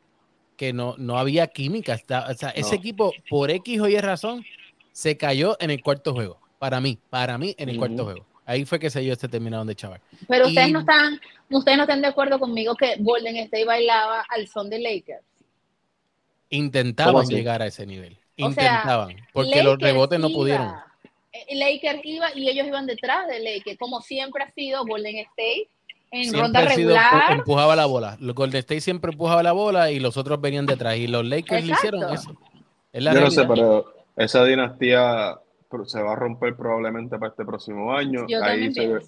[0.57, 1.95] que no, no había química.
[1.95, 2.81] está- o sea, ese No.
[2.81, 4.45] equipo, por X o Y razón,
[4.91, 6.39] se cayó en el cuarto juego.
[6.59, 8.05] Para mí, para mí, en el cuarto Ujú.
[8.05, 8.27] juego.
[8.45, 10.01] Ahí fue que se dio este terminado de chaval.
[10.29, 11.21] Pero ustedes Y- no están,
[11.51, 15.23] ustedes no están de acuerdo conmigo que Golden State bailaba al son de Lakers.
[16.57, 18.19] Intentaban llegar a ese nivel.
[18.41, 19.17] O sea, Intentaban.
[19.33, 20.73] porque los rebotes no pudieron.
[21.33, 25.69] eh, Lakers iba y ellos iban detrás de Lakers, como siempre ha sido Golden State
[26.11, 27.33] en Siempre ronda ha sido- regular.
[27.33, 28.17] empujaba la bola.
[28.21, 30.97] Los Golden State siempre empujaba la bola y los otros venían detrás.
[30.99, 32.33] Y los Lakers le hicieron Exacto.
[32.33, 32.41] eso.
[32.93, 35.39] Es la Yo no sé, pero esa dinastía
[35.87, 38.27] se va a romper probablemente para este próximo año.
[38.29, 39.01] Yo Ahí se-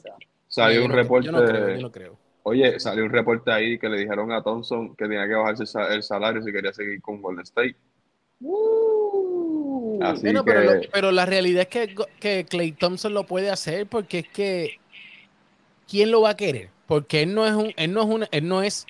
[0.48, 1.26] salió Yo un no- reporte.
[1.26, 2.16] Yo no creo, yo no creo.
[2.46, 5.66] Oye, salió un reporte ahí que le dijeron a Thompson que tenía que bajarse el
[5.66, 7.74] sa- el salario si quería seguir con Golden State.
[8.40, 13.50] Uh, Así Bueno, pero, lo- pero la realidad es que, que Clay Thompson lo puede
[13.50, 14.78] hacer porque es que
[15.88, 16.68] ¿quién lo va a querer?
[16.86, 18.86] Porque él no es un, él no es una, él no es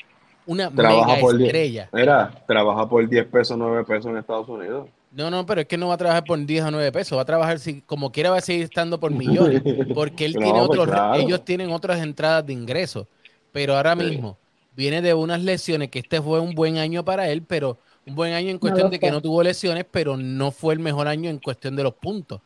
[0.46, 1.46] una Trabaja mega por diez.
[1.48, 1.90] estrella.
[1.92, 4.88] Mira, trabaja por 10 pesos, 9 pesos en Estados Unidos.
[5.12, 7.22] No, no, pero es que no va a trabajar por 10 o 9 pesos, va
[7.22, 9.62] a trabajar si, como quiera va a seguir estando por millones,
[9.94, 11.14] porque él No, tiene pues otros, claro.
[11.14, 13.06] ellos tienen otras entradas de ingresos,
[13.54, 14.36] pero ahora mismo
[14.74, 18.32] viene de unas lesiones que este fue un buen año para él, pero un buen
[18.32, 21.38] año en cuestión de que no tuvo lesiones, pero no fue el mejor año en
[21.38, 22.40] cuestión de los puntos.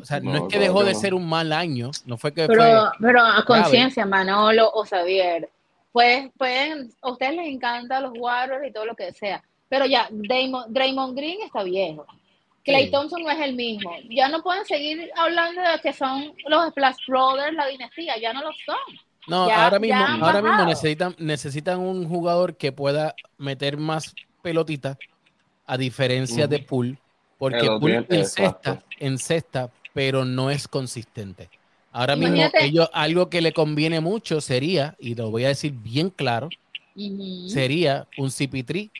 [0.00, 2.46] O sea, no, No, es que dejó de ser un mal año, no fue que
[2.46, 5.50] Pero, fue pero a conciencia, Manolo o Xavier,
[5.90, 10.06] pues pueden, a ustedes les encantan los Warriors y todo lo que sea, pero ya,
[10.12, 12.06] Draymond, Draymond Green está viejo.
[12.62, 12.92] Clay Sí.
[12.92, 13.90] Thompson no es el mismo.
[14.08, 18.42] Ya no pueden seguir hablando de que son los Splash Brothers, la dinastía, ya no
[18.42, 18.76] lo son.
[19.24, 24.98] No, Ya- ahora mismo, ahora mismo necesitan, necesitan un jugador que pueda meter más pelotitas,
[25.66, 27.00] a diferencia de Pool,
[27.38, 31.52] porque Pool encesta, encesta, pero no es consistente.
[31.90, 36.10] Ahora mismo, ellos, algo que le conviene mucho sería, y lo voy a decir bien
[36.10, 36.56] claro,
[37.44, 38.90] sería un CP3,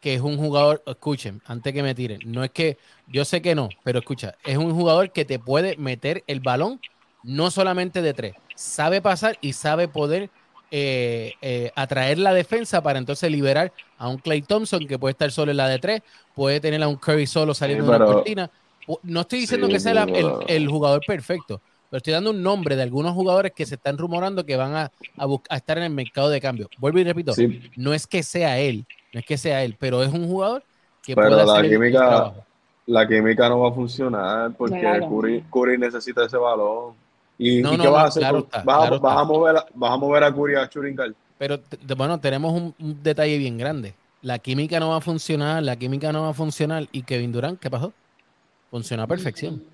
[0.00, 3.54] que es un jugador, escuchen, antes que me tiren, no es que, yo sé que
[3.54, 6.82] no, pero escucha, es un jugador que te puede meter el balón,
[7.22, 10.28] no solamente de tres, sabe pasar y sabe poder
[10.70, 15.30] eh, eh, atraer la defensa para entonces liberar a un Clay Thompson que puede estar
[15.32, 16.02] solo en la de tres,
[16.34, 18.50] puede tener a un Curry solo saliendo Sí, de una cortina.
[19.02, 22.42] No estoy diciendo Sí, que sea la- el, el jugador perfecto, pero estoy dando un
[22.42, 24.82] nombre de algunos jugadores que se están rumorando que van a,
[25.16, 26.68] a a estar en el mercado de cambio.
[26.78, 30.02] Vuelvo y repito, Sí, no es que sea él, no es que sea él, pero
[30.02, 30.62] es un jugador
[31.02, 32.44] que Pero puede la hacer el- el química- trabajo.
[32.86, 35.08] la química no va a funcionar porque Claro.
[35.08, 36.94] Curry, Curry necesita ese balón.
[37.42, 38.28] ¿Y, No, ¿y no, qué vas no, a hacer?
[38.28, 39.20] claro está, vas, a- claro vas está.
[39.20, 41.16] a mover a, vas a mover a Curry a Churingal.
[41.36, 41.62] Pero
[41.96, 43.98] bueno, tenemos un, un detalle bien grande.
[44.20, 46.88] La química no va a funcionar, la química no va a funcionar.
[46.92, 47.96] Y Kevin Durant, ¿qué pasó?
[48.70, 49.64] Funciona a perfección.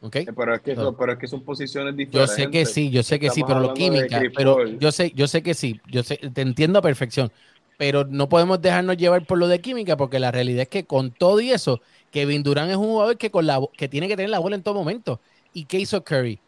[0.00, 0.16] ¿Ok?
[0.26, 0.96] Eh, Pero es que, No.
[0.98, 2.26] pero es que son posiciones Yo diferentes.
[2.26, 5.42] sé que sí, yo sé que sí, pero lo química, pero yo sé, yo sé
[5.42, 7.32] que sí, yo sé, te entiendo a perfección,
[7.76, 11.12] pero no podemos dejarnos llevar por lo de química, porque la realidad es que con
[11.14, 14.30] todo y eso, Kevin Durant es un jugador que con la que tiene que tener
[14.30, 15.22] la bola en todo momento.
[15.52, 16.42] ¿Y qué hizo Curry?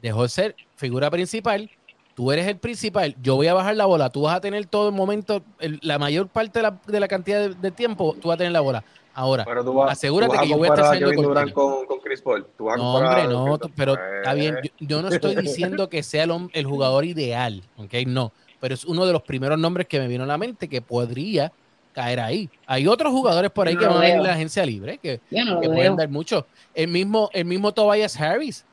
[0.00, 1.70] Dejó de ser figura principal,
[2.14, 4.88] tú eres el principal, yo voy a bajar la bola, tú vas a tener todo
[4.88, 8.28] el momento, el- la mayor parte de la, de la cantidad de, de tiempo, tú
[8.28, 8.84] vas a tener la bola.
[9.12, 12.00] Ahora, Pero tú vas, Asegúrate tú vas que yo voy a estar saliendo con, con
[12.00, 12.46] Chris Paul.
[12.56, 14.58] Tú vas a No, hombre, no, tú- pero está bien.
[14.62, 17.94] Yo, yo no estoy diciendo que sea el, el jugador ideal, ¿ok?
[18.06, 20.80] No, pero es uno de los primeros nombres que me vino a la mente que
[20.82, 21.52] podría
[21.92, 22.52] caer ahí.
[22.66, 25.22] Hay otros jugadores por ahí No que van a ir a la agencia libre que,
[25.30, 26.48] no que pueden dar mucho.
[26.72, 28.66] El mismo, el mismo Tobias Harris,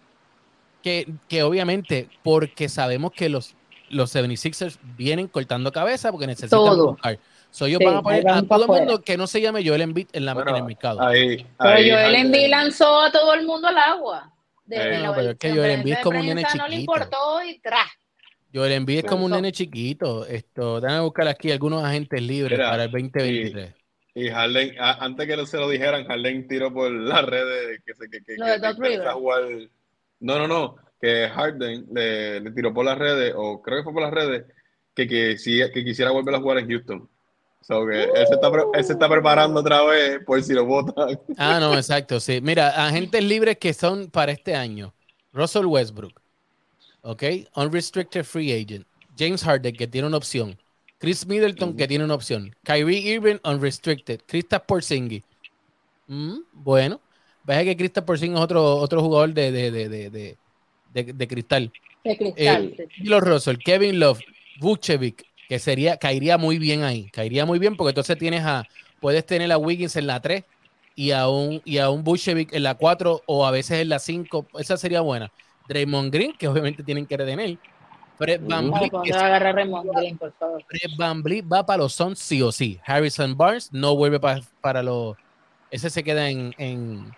[0.87, 3.55] que, que obviamente, porque sabemos que los,
[3.89, 6.91] los 76ers vienen cortando cabeza porque necesitan Todo.
[6.91, 7.19] buscar.
[7.51, 9.81] So, ellos Sí, van a poner a todo el mundo que no se llame Joel
[9.81, 11.01] Embiid en, la, Bueno, en el mercado.
[11.01, 14.31] Ahí, Pero ahí Joel Embiid lanzó a todo el mundo al agua.
[14.65, 16.75] De, Eh, no, pero es que Joel Embiid es como un nene prensa No le
[16.75, 16.93] chiquito.
[16.93, 17.87] importó y tras.
[18.53, 20.25] Joel Embiid es como un nene chiquito.
[20.25, 23.73] Esto, déjame buscar aquí algunos agentes libres Mira, para el 2023.
[24.15, 28.09] Y Harden, a- antes que se lo dijeran, Harden tiró por las redes que se
[28.09, 29.13] que, que, que interesa Rivers.
[29.13, 29.43] jugar.
[30.19, 30.75] No, no, no.
[30.99, 34.45] Que Harden le, le tiró por las redes, o creo que fue por las redes,
[34.95, 37.09] que, que, sí- que quisiera volver a jugar en Houston.
[37.61, 40.65] So que él, se está, pre- él se está preparando otra vez por si lo
[40.65, 41.19] votan.
[41.37, 42.39] Ah, no, exacto, sí.
[42.41, 44.93] Mira, agentes libres que son para este año.
[45.33, 46.19] Russell Westbrook.
[47.01, 47.23] ¿Ok?
[47.55, 48.85] Unrestricted Free Agent.
[49.17, 50.57] James Harden, que tiene una opción.
[50.99, 52.55] Chris Middleton, que tiene una opción.
[52.63, 54.21] Kyrie Irving, unrestricted.
[54.25, 55.23] Kristaps Porzingis.
[56.07, 56.99] Mm, bueno,
[57.47, 60.37] vaya que Kristaps Porzingis es otro, otro jugador de, de, de, de, de,
[60.93, 61.71] de- de cristal.
[62.03, 62.75] De cristal.
[62.77, 64.19] Eh, Los Russell, Kevin Love,
[64.59, 67.09] Vucevic, que sería, caería muy bien ahí.
[67.09, 68.65] Caería muy bien porque entonces tienes a,
[68.99, 70.43] puedes tener a Wiggins en la 3
[70.95, 72.03] y a un, y a un
[72.51, 74.47] en la 4 o a veces en la 5.
[74.59, 75.31] Esa sería buena.
[75.69, 77.57] Draymond Green, que obviamente tienen que retener.
[78.17, 78.41] Fred.
[78.43, 79.11] Van Vliet, cuando que
[81.43, 82.79] va para los Suns sí o sí.
[82.85, 85.15] Harrison Barnes no vuelve pa- para los...
[85.69, 87.13] Ese se queda en, en,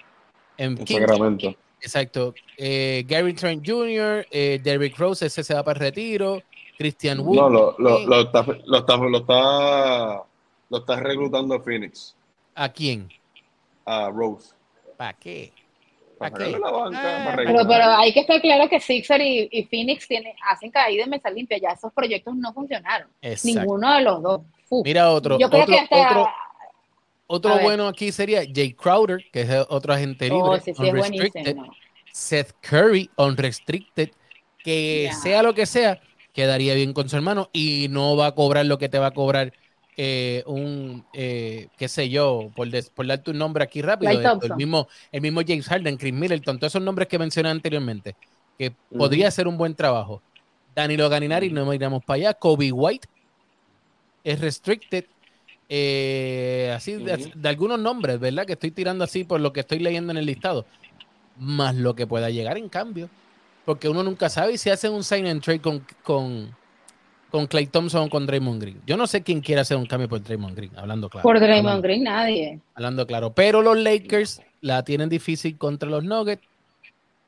[0.59, 0.85] en.
[0.87, 1.55] Sacramento.
[1.81, 2.33] Exacto.
[2.57, 6.41] Eh, Gary Trent Jr., eh, Derrick Rose, ese se va para el retiro.
[6.77, 7.35] Christian Wood.
[7.35, 10.23] No, lo, lo, lo está, lo, está, lo, está,
[10.69, 12.15] lo está reclutando Phoenix
[12.55, 13.09] ¿A quién?
[13.85, 14.53] a Rose.
[14.95, 15.51] ¿Para qué?
[16.17, 16.43] Para ¿Pa' qué?
[16.51, 20.07] sacarle la banca, Ah, Pero, pero hay que estar claro que Sixer y, y Phoenix
[20.07, 21.57] tienen, hacen caída en mesa limpia.
[21.57, 23.09] Ya esos proyectos no funcionaron.
[23.21, 23.59] Exacto.
[23.59, 24.41] Ninguno de los dos.
[24.83, 25.37] Mira otro.
[25.39, 26.09] Yo creo otro, que hasta.
[26.09, 26.29] otro,
[27.29, 30.41] otro bueno aquí sería Jay Crowder, que es otro agente libre.
[30.41, 31.55] oh, sí, sí, es unrestricted.
[31.55, 31.75] buenísimo.
[32.11, 34.09] Seth Curry, unrestricted.
[34.63, 36.01] Que sea lo que sea,
[36.33, 39.11] quedaría bien con su hermano y no va a cobrar lo que te va a
[39.11, 39.53] cobrar
[39.95, 44.39] eh, un, eh, qué sé yo, por, des- por darte un nombre aquí rápido, esto,
[44.45, 48.15] el, mismo, el mismo James Harden, Chris Middleton, todos esos nombres que mencioné anteriormente,
[48.57, 50.21] que podría hacer un buen trabajo.
[50.75, 52.33] Danilo Ganinari, no iremos para allá.
[52.33, 53.07] Kobe White
[54.23, 55.05] es restricted.
[55.71, 58.45] Eh, así de, algunos nombres, ¿verdad?
[58.45, 60.65] Que estoy tirando así por lo que estoy leyendo en el listado.
[61.37, 63.09] Más lo que pueda llegar en cambio.
[63.65, 66.55] Porque uno nunca sabe si hacen un sign and trade con, con,
[67.29, 68.81] con Clay Thompson o con Draymond Green.
[68.87, 71.21] Yo no sé quién quiere hacer un cambio por Draymond Green, hablando claro.
[71.21, 72.59] Por Draymond Hablando- Green, nadie.
[72.73, 73.31] Hablando claro.
[73.33, 76.41] Pero los Lakers la tienen difícil contra los Nuggets.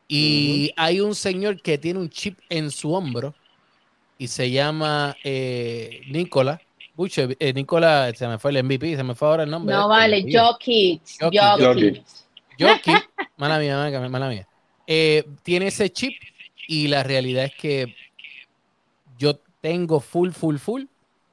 [0.08, 3.34] Y hay un señor que tiene un chip en su hombro
[4.18, 6.60] y se llama eh, Nicola.
[7.02, 9.74] Vucevic- eh, Nicola, se me fue el MVP, se me fue ahora el nombre.
[9.76, 10.26] No este, vale.
[10.32, 11.02] Jokic.
[11.20, 12.04] Jokic,
[12.60, 13.10] Jokic.
[13.38, 14.48] Mala mía, mala mía.
[14.86, 16.14] Eh, tiene ese chip
[16.68, 17.96] y la realidad es que
[19.18, 20.84] yo tengo full, full, full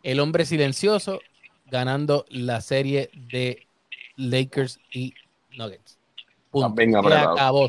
[0.03, 1.21] el hombre silencioso
[1.67, 3.67] ganando la serie de
[4.17, 5.13] Lakers y
[5.57, 5.99] Nuggets.
[6.51, 6.99] Punto.
[6.99, 7.33] Apretado.
[7.33, 7.69] acabó.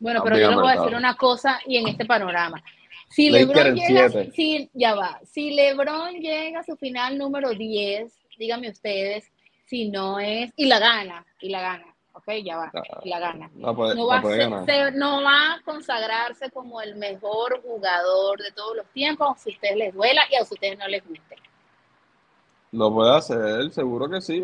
[0.00, 2.62] Bueno, Está pero yo les voy a decir una cosa y en este panorama.
[3.10, 8.70] Si LeBron llega, si, ya va, si LeBron llega a su final número 10, díganme
[8.70, 9.30] ustedes
[9.66, 13.18] si no es, y la gana, y la gana, ok, ya va, Ah, y la
[13.18, 13.50] gana.
[13.54, 17.60] No puede, No no va, a ser- se- no va a consagrarse como el mejor
[17.62, 21.06] jugador de todos los tiempos, aunque a ustedes les duela y a ustedes no les
[21.06, 21.36] guste.
[22.72, 24.40] Lo puede hacer, seguro que sí.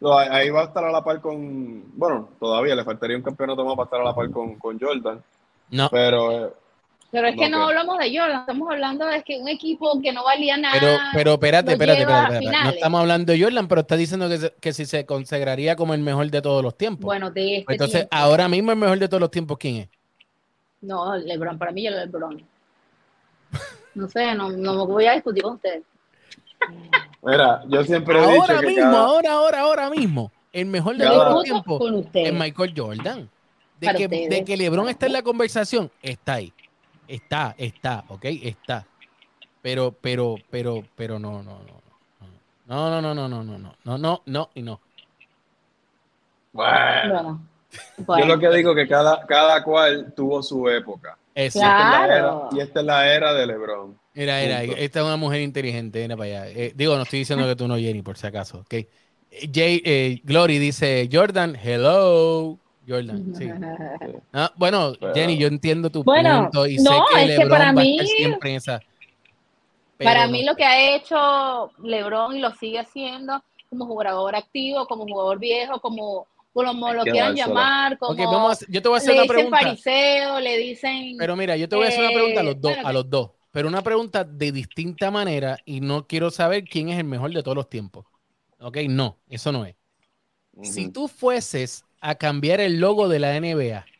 [0.00, 1.84] No, ahí- ahí va a estar a la par con.
[1.98, 5.22] Bueno, todavía le faltaría un campeonato más para estar a la par con, con Jordan.
[5.70, 6.52] No, Pero eh,
[7.12, 10.22] Pero es que No, hablamos de Jordan, estamos hablando de que un equipo que no
[10.22, 10.78] valía nada.
[10.78, 12.64] pero, pero espérate, espérate, espérate, espérate.
[12.64, 15.92] No estamos hablando de Jordan, pero está diciendo que, se- que si se consagraría como
[15.94, 17.04] el mejor de todos los tiempos.
[17.04, 18.16] Bueno, de este entonces, tiempo.
[18.16, 19.88] ahora mismo el mejor de todos los tiempos, ¿quién es?
[20.82, 22.44] No, LeBron, para mí el LeBron.
[23.94, 25.82] No sé, no, no me voy a discutir con ustedes.
[27.22, 30.96] mira, yo siempre he Ahora dicho que mismo, cada- ahora, ahora, ahora mismo, el mejor
[30.96, 31.82] de todos los tiempos
[32.14, 32.32] es.
[32.32, 33.28] Michael Jordan.
[33.80, 34.28] De Para que, ustedes.
[34.30, 36.52] de que LeBron está en la conversación, está ahí.
[37.10, 38.24] Está, está, ¿ok?
[38.26, 38.88] Está.
[39.62, 41.82] Pero, pero, pero, pero no, no, no.
[42.64, 44.80] No, no, no, no, no, no, no, no, no, no y no.
[46.52, 47.40] Bueno,
[47.96, 51.18] Bueno, yo lo que digo que cada, cada cual tuvo su época.
[51.34, 51.58] Eso.
[51.58, 52.48] Y esta es la Claro.
[52.48, 53.98] era- y esta es la era de LeBron.
[54.12, 54.72] Mira, mira, Punto.
[54.82, 56.48] esta es una mujer inteligente, mira para allá.
[56.50, 58.74] Eh, digo, no estoy diciendo que tú no, Jenny, por si acaso, ¿ok?
[58.74, 58.88] Eh,
[59.52, 62.59] Jay, eh, Glory dice, Jordan, hello.
[62.86, 63.46] Jordan, sí.
[64.32, 67.50] Ah, bueno, Jenny, yo entiendo tu Bueno, punto y no, sé que es que LeBron
[67.50, 68.80] para va a mí- estar siempre en esa.
[70.02, 74.86] Para mí no lo que ha hecho LeBron y lo sigue haciendo como jugador activo,
[74.86, 78.82] como jugador viejo, como, como lo que quieran llamar, como Ok, vamos a hacer- yo
[78.82, 79.58] te voy a hacer le una dicen pregunta.
[79.58, 81.16] fariseo, le dicen...
[81.16, 82.92] Pero mira, yo te voy a hacer una pregunta a los Eh, dos, bueno, a
[82.92, 83.32] los dos.
[83.50, 87.42] Pero una pregunta de distinta manera y no quiero saber quién es el mejor de
[87.42, 88.06] todos los tiempos.
[88.58, 89.76] Ok, no, eso no es.
[90.62, 93.90] Si tú fueses a cambiar el logo de la NBA,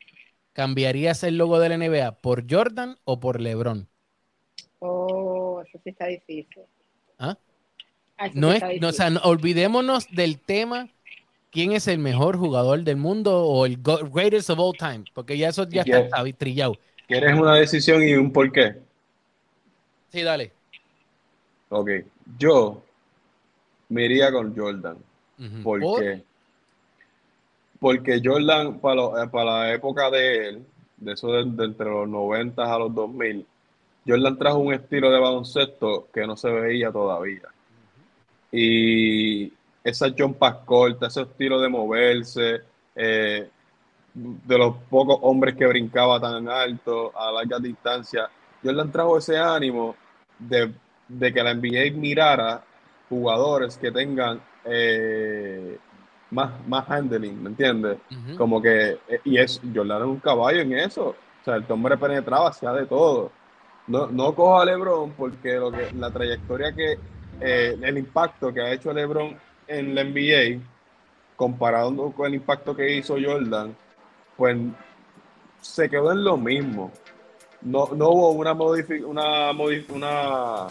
[0.53, 3.89] ¿cambiarías el logo de la NBA por Jordan o por LeBron?
[4.81, 6.65] Oh, eso sí está difícil.
[7.19, 7.37] ¿Ah?
[8.19, 8.95] Eso No sí es, no, o difícil.
[8.95, 10.91] sea, no- olvidémonos del tema
[11.51, 15.51] quién es el mejor jugador del mundo o el greatest of all time, porque ya
[15.51, 16.17] eso ya ¿Y está, qué?
[16.39, 16.81] trillado.
[17.09, 18.77] ¿Quieres una decisión y un porqué?
[20.09, 20.57] Sí, dale.
[21.71, 21.89] Ok,
[22.39, 22.83] yo
[23.89, 24.97] me iría con Jordan.
[25.39, 25.69] Ujú.
[25.79, 26.05] ¿Por ¿Por?
[27.81, 30.67] Porque Jordan, para, lo- eh, para la época de él,
[30.99, 33.47] de eso de, entre los 90 a los 2000,
[34.07, 37.49] Jordan trajo un estilo de baloncesto que no se veía todavía.
[38.53, 39.53] Y
[39.85, 42.61] esa jumpas cortas, ese estilo de moverse,
[42.95, 43.49] eh,
[44.13, 48.29] de los pocos hombres que brincaba tan alto a larga distancia,
[48.63, 49.97] Jordan trajo ese ánimo
[50.39, 50.73] de,
[51.09, 52.63] de que la NBA mirara
[53.09, 55.79] jugadores que tengan eh,
[56.31, 57.99] más, más handling, ¿me entiendes?
[58.37, 61.09] Como que, eh, y es, Jordan es un caballo en eso.
[61.09, 63.31] O sea, el hombre penetraba, hacía de todo.
[63.87, 66.99] No, no cojo a LeBron porque lo que, la trayectoria que,
[67.41, 70.61] eh, el impacto que ha hecho LeBron en la NBA,
[71.37, 73.75] comparado con el impacto que hizo Jordan,
[74.37, 74.57] pues
[75.61, 76.91] se quedó en lo mismo.
[77.63, 80.67] No, no hubo una modifi una, modif- una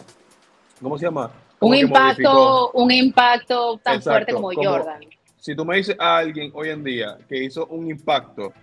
[0.81, 1.29] ¿cómo se llama?
[1.59, 2.01] Como Un impacto,
[2.31, 2.71] modificó.
[2.73, 5.01] un impacto tan Exacto, fuerte como, como- Jordan.
[5.39, 8.53] Si tú me dices a alguien hoy en día que hizo un impacto,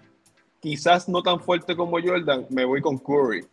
[0.61, 3.45] quizás no tan fuerte como Jordan, me voy con Curry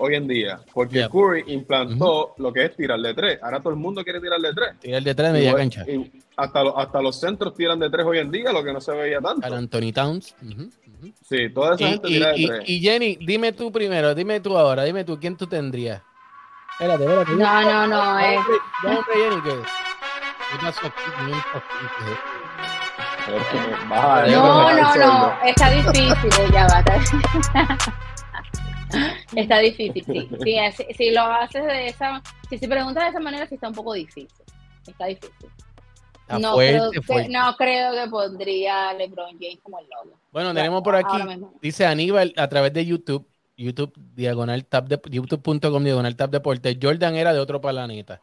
[0.00, 1.08] hoy en día, porque Yeah.
[1.08, 3.40] Curry implantó lo que es tirar de tres.
[3.42, 4.78] Ahora todo el mundo quiere tirar de tres.
[4.78, 5.84] Tira el detrás de media Igual- cancha.
[5.90, 8.80] y hasta, los, hasta los centros tiran de tres hoy en día, lo que no
[8.80, 9.40] se veía tanto.
[9.40, 10.36] Para Anthony Towns.
[11.28, 12.68] Sí, toda esa Y, gente y- tira de y- tres.
[12.68, 16.00] y Jenny, dime tú primero, dime tú ahora, dime tú, ¿quién tú tendrías?
[16.78, 17.32] Espérate, espérate.
[17.32, 18.38] No, no, no, eh.
[18.84, 19.50] Dame, Jenny, ¿qué?
[20.50, 20.86] ¿Qué pasó
[23.88, 26.78] Baja, No, no, no, está difícil, ya va.
[26.80, 27.78] Está,
[29.36, 30.28] está difícil, sí.
[30.42, 33.68] sí si, si lo haces de esa, si se preguntas de esa manera, sí está
[33.68, 34.28] un poco difícil.
[34.86, 35.50] Está difícil.
[36.22, 37.30] Está no, fuerte, creo que, fuerte.
[37.30, 40.18] no creo que pondría LeBron James como el logo.
[40.30, 41.16] Bueno, tenemos por aquí,
[41.62, 43.26] dice Aníbal a través de YouTube,
[43.56, 46.78] YouTube diagonal tab de youtube.com diagonal tab deporte.
[46.80, 48.20] Jordan era de otro planeta.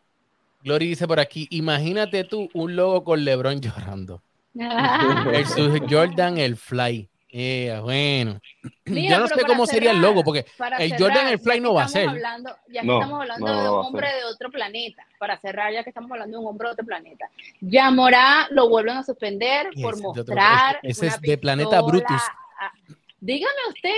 [0.64, 4.22] Glory dice por aquí, imagínate tú un logo con LeBron llorando.
[5.26, 7.10] Versus Jordan el Fly.
[7.38, 8.40] Eh, bueno.
[8.86, 10.46] Mira, Yo no sé cómo sería el logo, porque
[10.80, 12.08] el cerrar, Jordan el ya Fly no va a ser.
[12.08, 15.06] Hablando, ya que No, estamos hablando no, no de un a hombre de otro planeta,
[15.20, 17.26] para cerrar, ya que estamos hablando de un hombre de otro planeta.
[17.60, 20.80] Yamorá lo vuelven a suspender Yes, por mostrar.
[20.82, 21.82] ese es de Planeta.
[21.82, 22.22] Brutus.
[22.62, 22.72] Ah,
[23.20, 23.90] Dígame usted,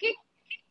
[0.00, 0.14] ¿qué,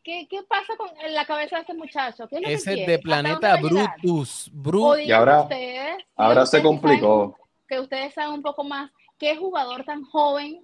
[0.02, 2.26] qué, qué pasa con en la cabeza de este muchacho?
[2.26, 2.90] ¿Qué es lo que Ese es quiere?
[2.92, 3.56] de ¿Hasta Planeta a?
[3.58, 4.50] Brutus.
[4.52, 5.00] Brutus.
[5.02, 7.20] Y ahora- ustedes, Ahora se ustedes que complicó.
[7.36, 8.90] saben- que ustedes saben un poco más
[9.22, 10.60] qué jugador tan joven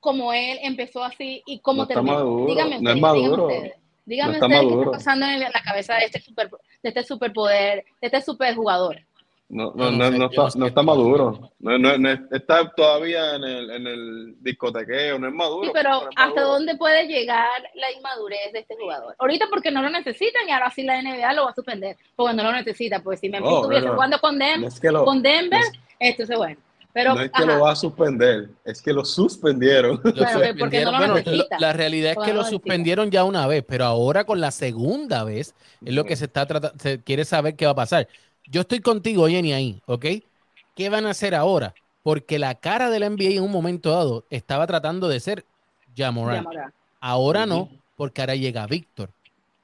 [0.00, 2.24] como él empezó así y cómo No terminó.
[2.24, 3.28] no ustedes, es maduro.
[3.28, 3.72] díganme ustedes.
[4.06, 7.84] Díganme No ustedes qué está pasando en la cabeza de este super, de este superpoder,
[8.00, 8.96] de este superjugador.
[9.52, 11.52] No, no, no no, sé, no está, no está maduro.
[11.58, 15.66] No, no, no, está todavía en el, en el discotequeo, no es maduro.
[15.66, 16.46] Sí, pero ¿hasta maduro.
[16.46, 19.14] dónde puede llegar la inmadurez de este jugador?
[19.18, 22.34] Ahorita porque no lo necesitan y ahora sí la NBA lo va a suspender porque
[22.34, 23.02] no lo necesita.
[23.02, 25.72] Pues si No, estuviese jugando con, Dem- No es que lo, con Denver, no es-
[25.98, 26.56] entonces bueno.
[26.94, 30.00] Pero, no es que ajá, lo va a suspender, es que lo suspendieron.
[30.02, 30.84] Lo que porque suspendieron.
[30.84, 31.56] no lo Bueno, necesita.
[31.56, 35.24] lo- la realidad es que lo suspendieron ya una vez, pero ahora con la segunda
[35.24, 38.08] vez es lo que se está tratando, se quiere saber qué va a pasar.
[38.46, 40.06] Yo estoy contigo, Jenny, ahí, ¿ok?
[40.74, 41.74] ¿Qué van a hacer ahora?
[42.02, 45.44] Porque la cara de la NBA en un momento dado estaba tratando de ser
[45.96, 46.44] Jamoran.
[47.00, 49.10] Ahora no, porque ahora llega Víctor,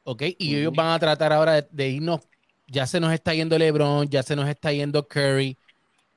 [0.04, 0.22] ¿ok?
[0.38, 2.20] Y ellos van a tratar ahora de, de irnos,
[2.68, 5.56] ya se nos está yendo LeBron, ya se nos está yendo Curry,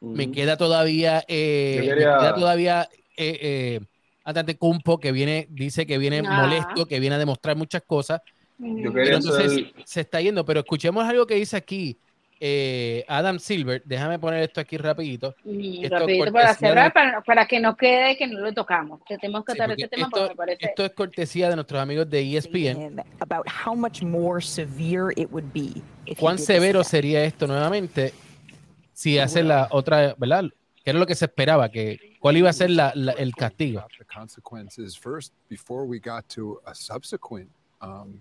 [0.02, 3.80] me queda todavía, eh, Yo me quería- queda todavía eh, eh,
[4.24, 6.42] Antetokounmpo, que viene, dice que viene Ah.
[6.42, 8.22] molesto, que viene a demostrar muchas cosas,
[8.58, 10.46] Yo pero quería entonces se está yendo.
[10.46, 11.98] Pero escuchemos algo que dice aquí
[12.44, 13.84] eh, Adam Silver.
[13.86, 15.36] Déjame poner esto aquí rapidito.
[15.44, 19.00] Mm, Esto rapidito cortesía para cerrar, para, para que no quede que no lo tocamos.
[19.08, 20.66] Que tenemos que Sí, este tema esto, porque parece...
[20.66, 23.00] esto es cortesía de nuestros amigos de ESPN.
[23.20, 25.82] about how much more severe it would be.
[26.20, 28.12] ¿Cuán severo sería esto nuevamente
[28.92, 30.46] si hace la otra, ¿verdad?
[30.84, 31.70] ¿Qué era lo que se esperaba?
[31.70, 33.82] Que, ¿Cuál iba a ser la- la- el castigo?
[33.82, 37.50] about the consequences first before we got to a subsequent
[37.84, 38.20] um,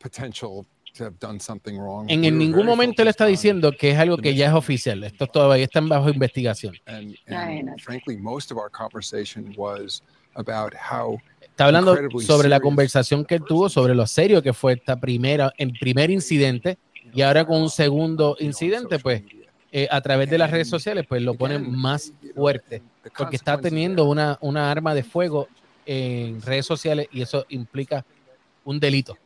[0.00, 2.10] potential to have done something wrong.
[2.10, 5.02] En, en ningún momento él está diciendo que es algo que ya es oficial.
[5.04, 6.74] Esto todavía está bajo investigación.
[6.86, 7.74] And, Ay, and no.
[7.78, 10.02] frankly, most of our conversation was
[10.34, 12.60] about how Está hablando sobre la serious.
[12.62, 16.78] conversación que tuvo, sobre lo serio que fue esta primera, el primer incidente,
[17.12, 19.22] y ahora con un segundo incidente, pues
[19.72, 22.82] eh, a través de las redes sociales, pues lo ponen más fuerte,
[23.16, 25.48] porque está teniendo una, una arma de fuego
[25.84, 28.06] en redes sociales y eso implica
[28.64, 29.18] un delito.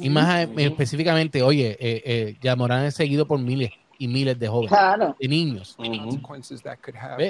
[0.00, 4.70] Y más específicamente, oye, eh, eh, Yamorán es seguido por miles y miles de jóvenes,
[4.70, 5.16] Claro.
[5.18, 5.76] de niños.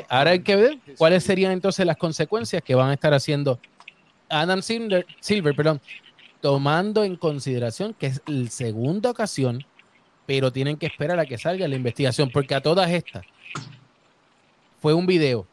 [0.09, 3.59] Ahora hay que ver cuáles serían entonces las consecuencias que van a estar haciendo
[4.29, 5.81] Adam Silver, Silver perdón,
[6.41, 9.65] tomando en consideración que es la segunda ocasión,
[10.27, 13.25] pero tienen que esperar a que salga la investigación, porque a todas estas
[14.81, 15.47] fue un video,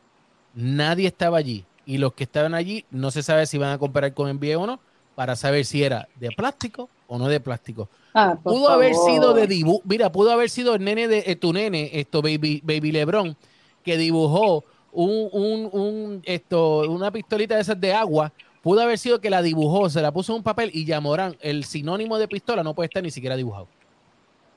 [0.53, 4.13] nadie estaba allí, y los que estaban allí no se sabe si van a comparar
[4.13, 4.79] con NBA o no,
[5.15, 7.89] para saber si era de plástico o no de plástico.
[8.13, 9.09] Ah, por Pudo haber favor.
[9.11, 9.81] sido de dibujo.
[9.85, 13.35] Mira, pudo haber sido el nene de eh, tu nene, esto, Baby, Baby Lebron,
[13.83, 18.31] que dibujó un, un, un, esto, una pistolita de esas de agua.
[18.61, 21.37] Pudo haber sido que la dibujó, se la puso en un papel y ya Morán,
[21.41, 23.67] el sinónimo de pistola, no puede estar ni siquiera dibujado.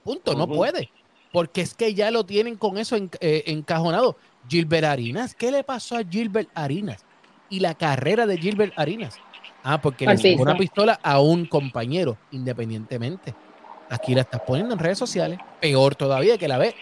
[0.03, 0.91] Punto, no puede.
[1.33, 4.17] Porque es que ya lo tienen con eso en- eh, encajonado.
[4.49, 7.05] Gilbert Arinas, ¿qué le pasó a Gilbert Arinas?
[7.51, 9.21] Y la carrera de Gilbert Arinas.
[9.65, 13.35] Ah, porque le sacó una pistola a un compañero, independientemente.
[13.91, 15.39] Aquí la estás poniendo en redes sociales.
[15.61, 16.75] Peor todavía que la ve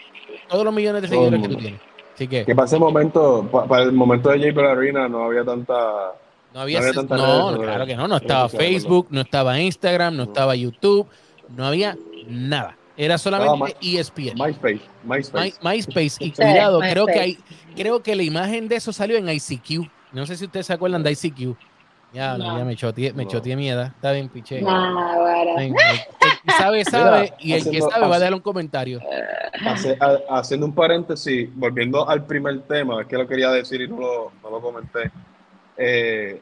[0.49, 1.81] todos los millones de seguidores que tú tienes.
[2.15, 5.43] Así que Que para ese momento, pa- para el momento de J Ballerina no había
[5.45, 5.73] tanta.
[6.53, 6.79] no había.
[6.79, 8.07] no había redes No, claro que no.
[8.07, 10.31] No estaba Facebook, no estaba Instagram, no No.
[10.31, 11.07] estaba YouTube,
[11.55, 11.95] no había
[12.27, 12.75] nada.
[12.97, 14.33] Era solamente ESPN.
[14.35, 14.81] MySpace.
[15.03, 15.53] MySpace.
[15.61, 16.17] My- MySpace.
[16.19, 17.37] Y Sí, cuidado, creo que hay,
[17.75, 19.87] creo que la imagen de eso salió en ICQ.
[20.13, 21.55] No sé si ustedes se acuerdan de ICQ.
[22.17, 22.57] Ya, no, No.
[22.57, 23.91] ya me choteé, me choteé mi edad.
[23.95, 24.31] Está bien.
[24.61, 25.75] Nah, bien.
[25.75, 25.75] El,
[26.43, 27.33] que sabe, sabe.
[27.37, 28.99] y el que sabe va a dar un comentario.
[29.67, 33.87] Hace- ha- haciendo un paréntesis, volviendo al primer tema, es que lo quería decir y
[33.87, 35.11] no lo, no lo comenté.
[35.77, 36.41] Eh,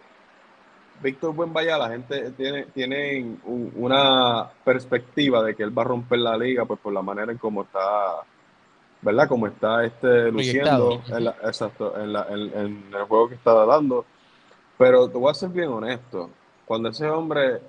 [1.03, 6.19] Víctor Buenvaya, la gente tiene, tiene un- una perspectiva de que él va a romper
[6.19, 8.21] la liga, pues por la manera en cómo está,
[9.01, 9.27] ¿verdad?
[9.27, 13.65] Como está este luciendo, en la- exacto, en, la- en- en el juego que está
[13.65, 14.05] dando.
[14.77, 16.29] Pero te voy a ser bien honesto,
[16.65, 17.61] cuando ese hombre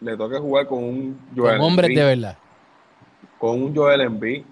[0.00, 2.36] le toque jugar con un Joel Con hombres de verdad.
[3.38, 4.44] con un Joel Embiid,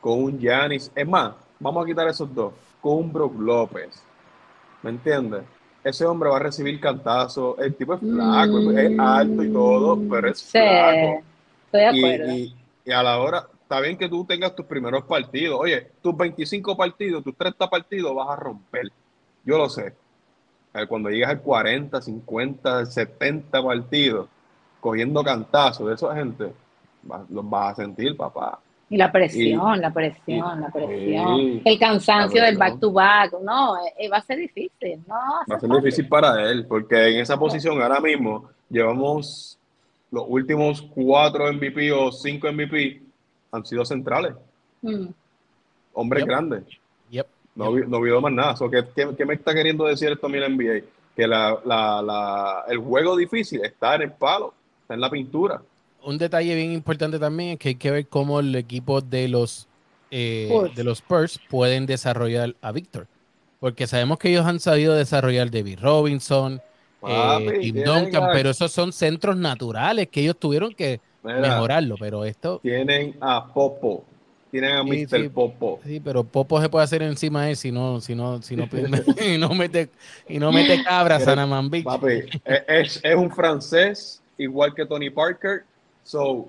[0.00, 0.90] con un Giannis.
[0.94, 2.52] Es más, vamos a quitar esos dos.
[2.80, 4.02] Con un Brook López.
[4.82, 5.42] ¿Me entiendes?
[5.82, 7.58] Ese hombre va a recibir cantazos.
[7.58, 8.78] El tipo es flaco, Mm.
[8.78, 11.22] es alto y todo, pero es Sí, flaco.
[11.66, 12.32] estoy de Y, acuerdo.
[12.32, 15.58] y- y a la hora, está bien que tú tengas tus primeros partidos.
[15.60, 18.88] Oye, tus 25 partidos, tus 30 partidos vas a romper.
[19.44, 19.94] Yo lo sé.
[20.82, 24.28] Eh, Cuando llegas al 40, 50, 70 partidos,
[24.80, 26.52] cogiendo cantazos de esa gente,
[27.30, 28.58] los vas a sentir, papá.
[28.90, 31.60] Y la presión, la presión, la presión.
[31.62, 33.32] el cansancio del back to back.
[33.42, 34.98] No, eh, va a ser difícil.
[35.06, 35.84] No, Va a ser ser fácil.
[35.84, 39.58] difícil para él, porque en esa posición ahora mismo llevamos
[40.10, 43.02] los últimos cuatro MVP o cinco MVP
[43.52, 44.34] han sido centrales,
[44.80, 45.08] Mm.
[45.92, 46.28] hombres Yep.
[46.28, 46.64] grandes.
[47.58, 48.56] No, no vio más nada.
[48.56, 50.84] So, ¿qué, qué, qué me está queriendo decir esto a mí la NBA?
[51.16, 55.60] Que la, la, la- el juego difícil está en el palo, está en la pintura.
[56.04, 59.66] Un detalle bien importante también es que hay que ver cómo el equipo de los
[60.10, 60.74] eh, Spurs.
[60.76, 63.06] de los Spurs pueden desarrollar a Víctor.
[63.60, 66.62] Porque sabemos que ellos han sabido desarrollar David Robinson,
[67.00, 71.40] Papi, eh, Tim Duncan, a- pero esos son centros naturales que ellos tuvieron que Mira,
[71.40, 71.96] mejorarlo.
[71.98, 74.04] Pero esto, Tienen a Popo,
[74.50, 75.22] tienen a Sí, Mr.
[75.22, 75.28] sí.
[75.28, 75.80] Popo.
[75.84, 78.68] sí, pero Popo se puede hacer encima de él si no, si no, si no,
[79.26, 79.90] y no mete,
[80.28, 81.84] y no mete cabras a Naman Beach.
[81.84, 85.64] Papi, es, es- es un francés igual que Tony Parker.
[86.04, 86.48] So,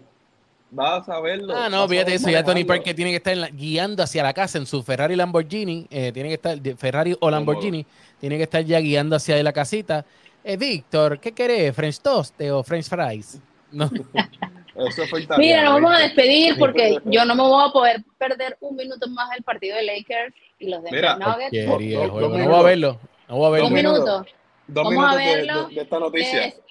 [0.71, 1.53] vas a verlo.
[1.57, 2.29] Ah, no, fíjate eso.
[2.29, 2.63] Ya Tony.
[2.63, 5.87] Parker tiene que estar la- guiando hacia la casa en su Ferrari Lamborghini.
[5.89, 7.85] eh, tiene que estar, Ferrari o Lamborghini,
[8.19, 10.05] tiene que estar ya guiando hacia la casita.
[10.43, 11.75] Eh, Víctor, ¿qué querés?
[11.75, 13.41] ¿French toast o French fries?
[13.71, 13.89] No.
[14.87, 18.03] Eso fue italiano, Mira, nos vamos a despedir porque yo no me voy a poder
[18.17, 21.65] perder un minuto más del partido de Lakers y los de Mira, Nuggets.
[21.67, 22.99] Dos No voy a verlo.
[23.27, 23.63] No voy a verlo.
[23.63, 24.03] dos minutos.
[24.03, 24.25] minuto.
[24.67, 25.67] Dos Vamos a minutos de- verlo.
[25.67, 26.45] de, de esta noticia.
[26.45, 26.61] Es-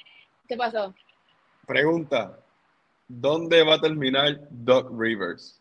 [0.48, 0.94] ¿Qué pasó?
[1.66, 2.38] Pregunta:
[3.08, 5.60] ¿Dónde va a terminar Doc Rivers?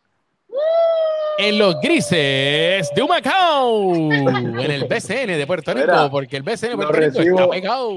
[1.39, 3.93] En los grises de Humacao.
[4.11, 5.85] En el BCN de Puerto Rico.
[5.85, 7.93] Mira, porque el BCN de Puerto Rico recibo- está pegado.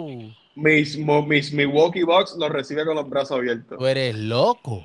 [0.55, 3.79] Mis, mis Milwaukee Bucks los recibe con los brazos abiertos.
[3.79, 4.85] Tú eres loco.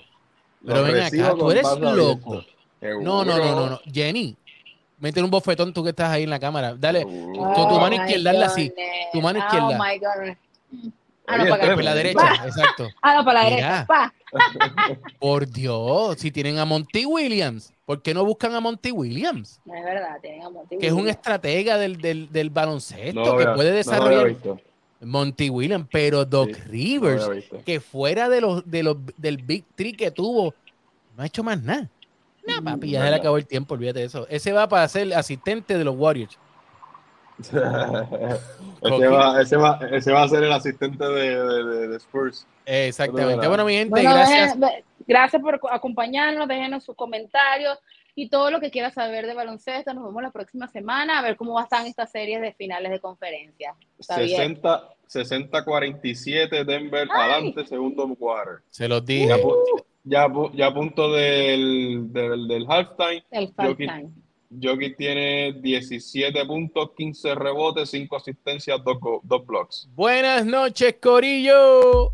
[0.66, 2.43] Pero Los ven acá, tú eres loco.
[2.82, 3.80] No, no, no, no, no.
[3.91, 4.36] Jenny,
[4.99, 6.76] mete un bofetón tú que estás ahí en la cámara.
[6.76, 7.03] Dale.
[7.03, 8.74] Con tu Oh mano my izquierda, hazla así.
[9.11, 9.68] Tu mano izquierda.
[9.68, 10.38] Oh my God.
[11.28, 12.88] Ah, no, Oye, para la derecha, exacto.
[13.01, 13.86] Ah, no, para la derecha.
[13.88, 14.13] Pa.
[15.20, 19.59] Por Dios, si tienen a Monty Williams, ¿por qué no buscan a Monty Williams?
[19.66, 21.18] No, es verdad, tienen a Monty Que es un Williams.
[21.18, 24.59] estratega del, del, del baloncesto, No que puede no lo había desarrollar visto.
[25.05, 29.63] Monty Williams, pero Doc Sí, Rivers, no que fuera de los, de los del Big
[29.75, 30.53] Three que tuvo,
[31.15, 31.89] no ha hecho más nada.
[32.47, 34.27] No, papi, ya se le acabó el tiempo, olvídate de eso.
[34.29, 36.37] Ese va para ser asistente de los Warriors.
[37.39, 42.47] ese, va, ese, va, ese va a ser el asistente de, de, de- de Spurs.
[42.65, 43.47] Exactamente.
[43.47, 44.57] Bueno, mi gente, Bueno, gracias.
[44.57, 47.77] dejen- gracias por acompañarnos, déjenos sus comentarios
[48.15, 49.93] y todo lo que quiera saber de baloncesto.
[49.93, 53.75] Nos vemos la próxima semana a ver cómo están estas series de finales de conferencia.
[53.99, 54.37] Está bien.
[54.55, 57.31] 60 60-47 Denver Ay.
[57.31, 58.59] adelante, segundo quarter.
[58.69, 59.33] Se los Ya, dije.
[59.43, 64.09] pu- ya, a pu- ya a punto del, del, del halftime, El halftime.
[64.61, 69.89] Jokic tiene 17 puntos, 15 rebotes, 5 asistencias, 2, blocks.
[69.95, 72.13] Buenas noches, Corillo.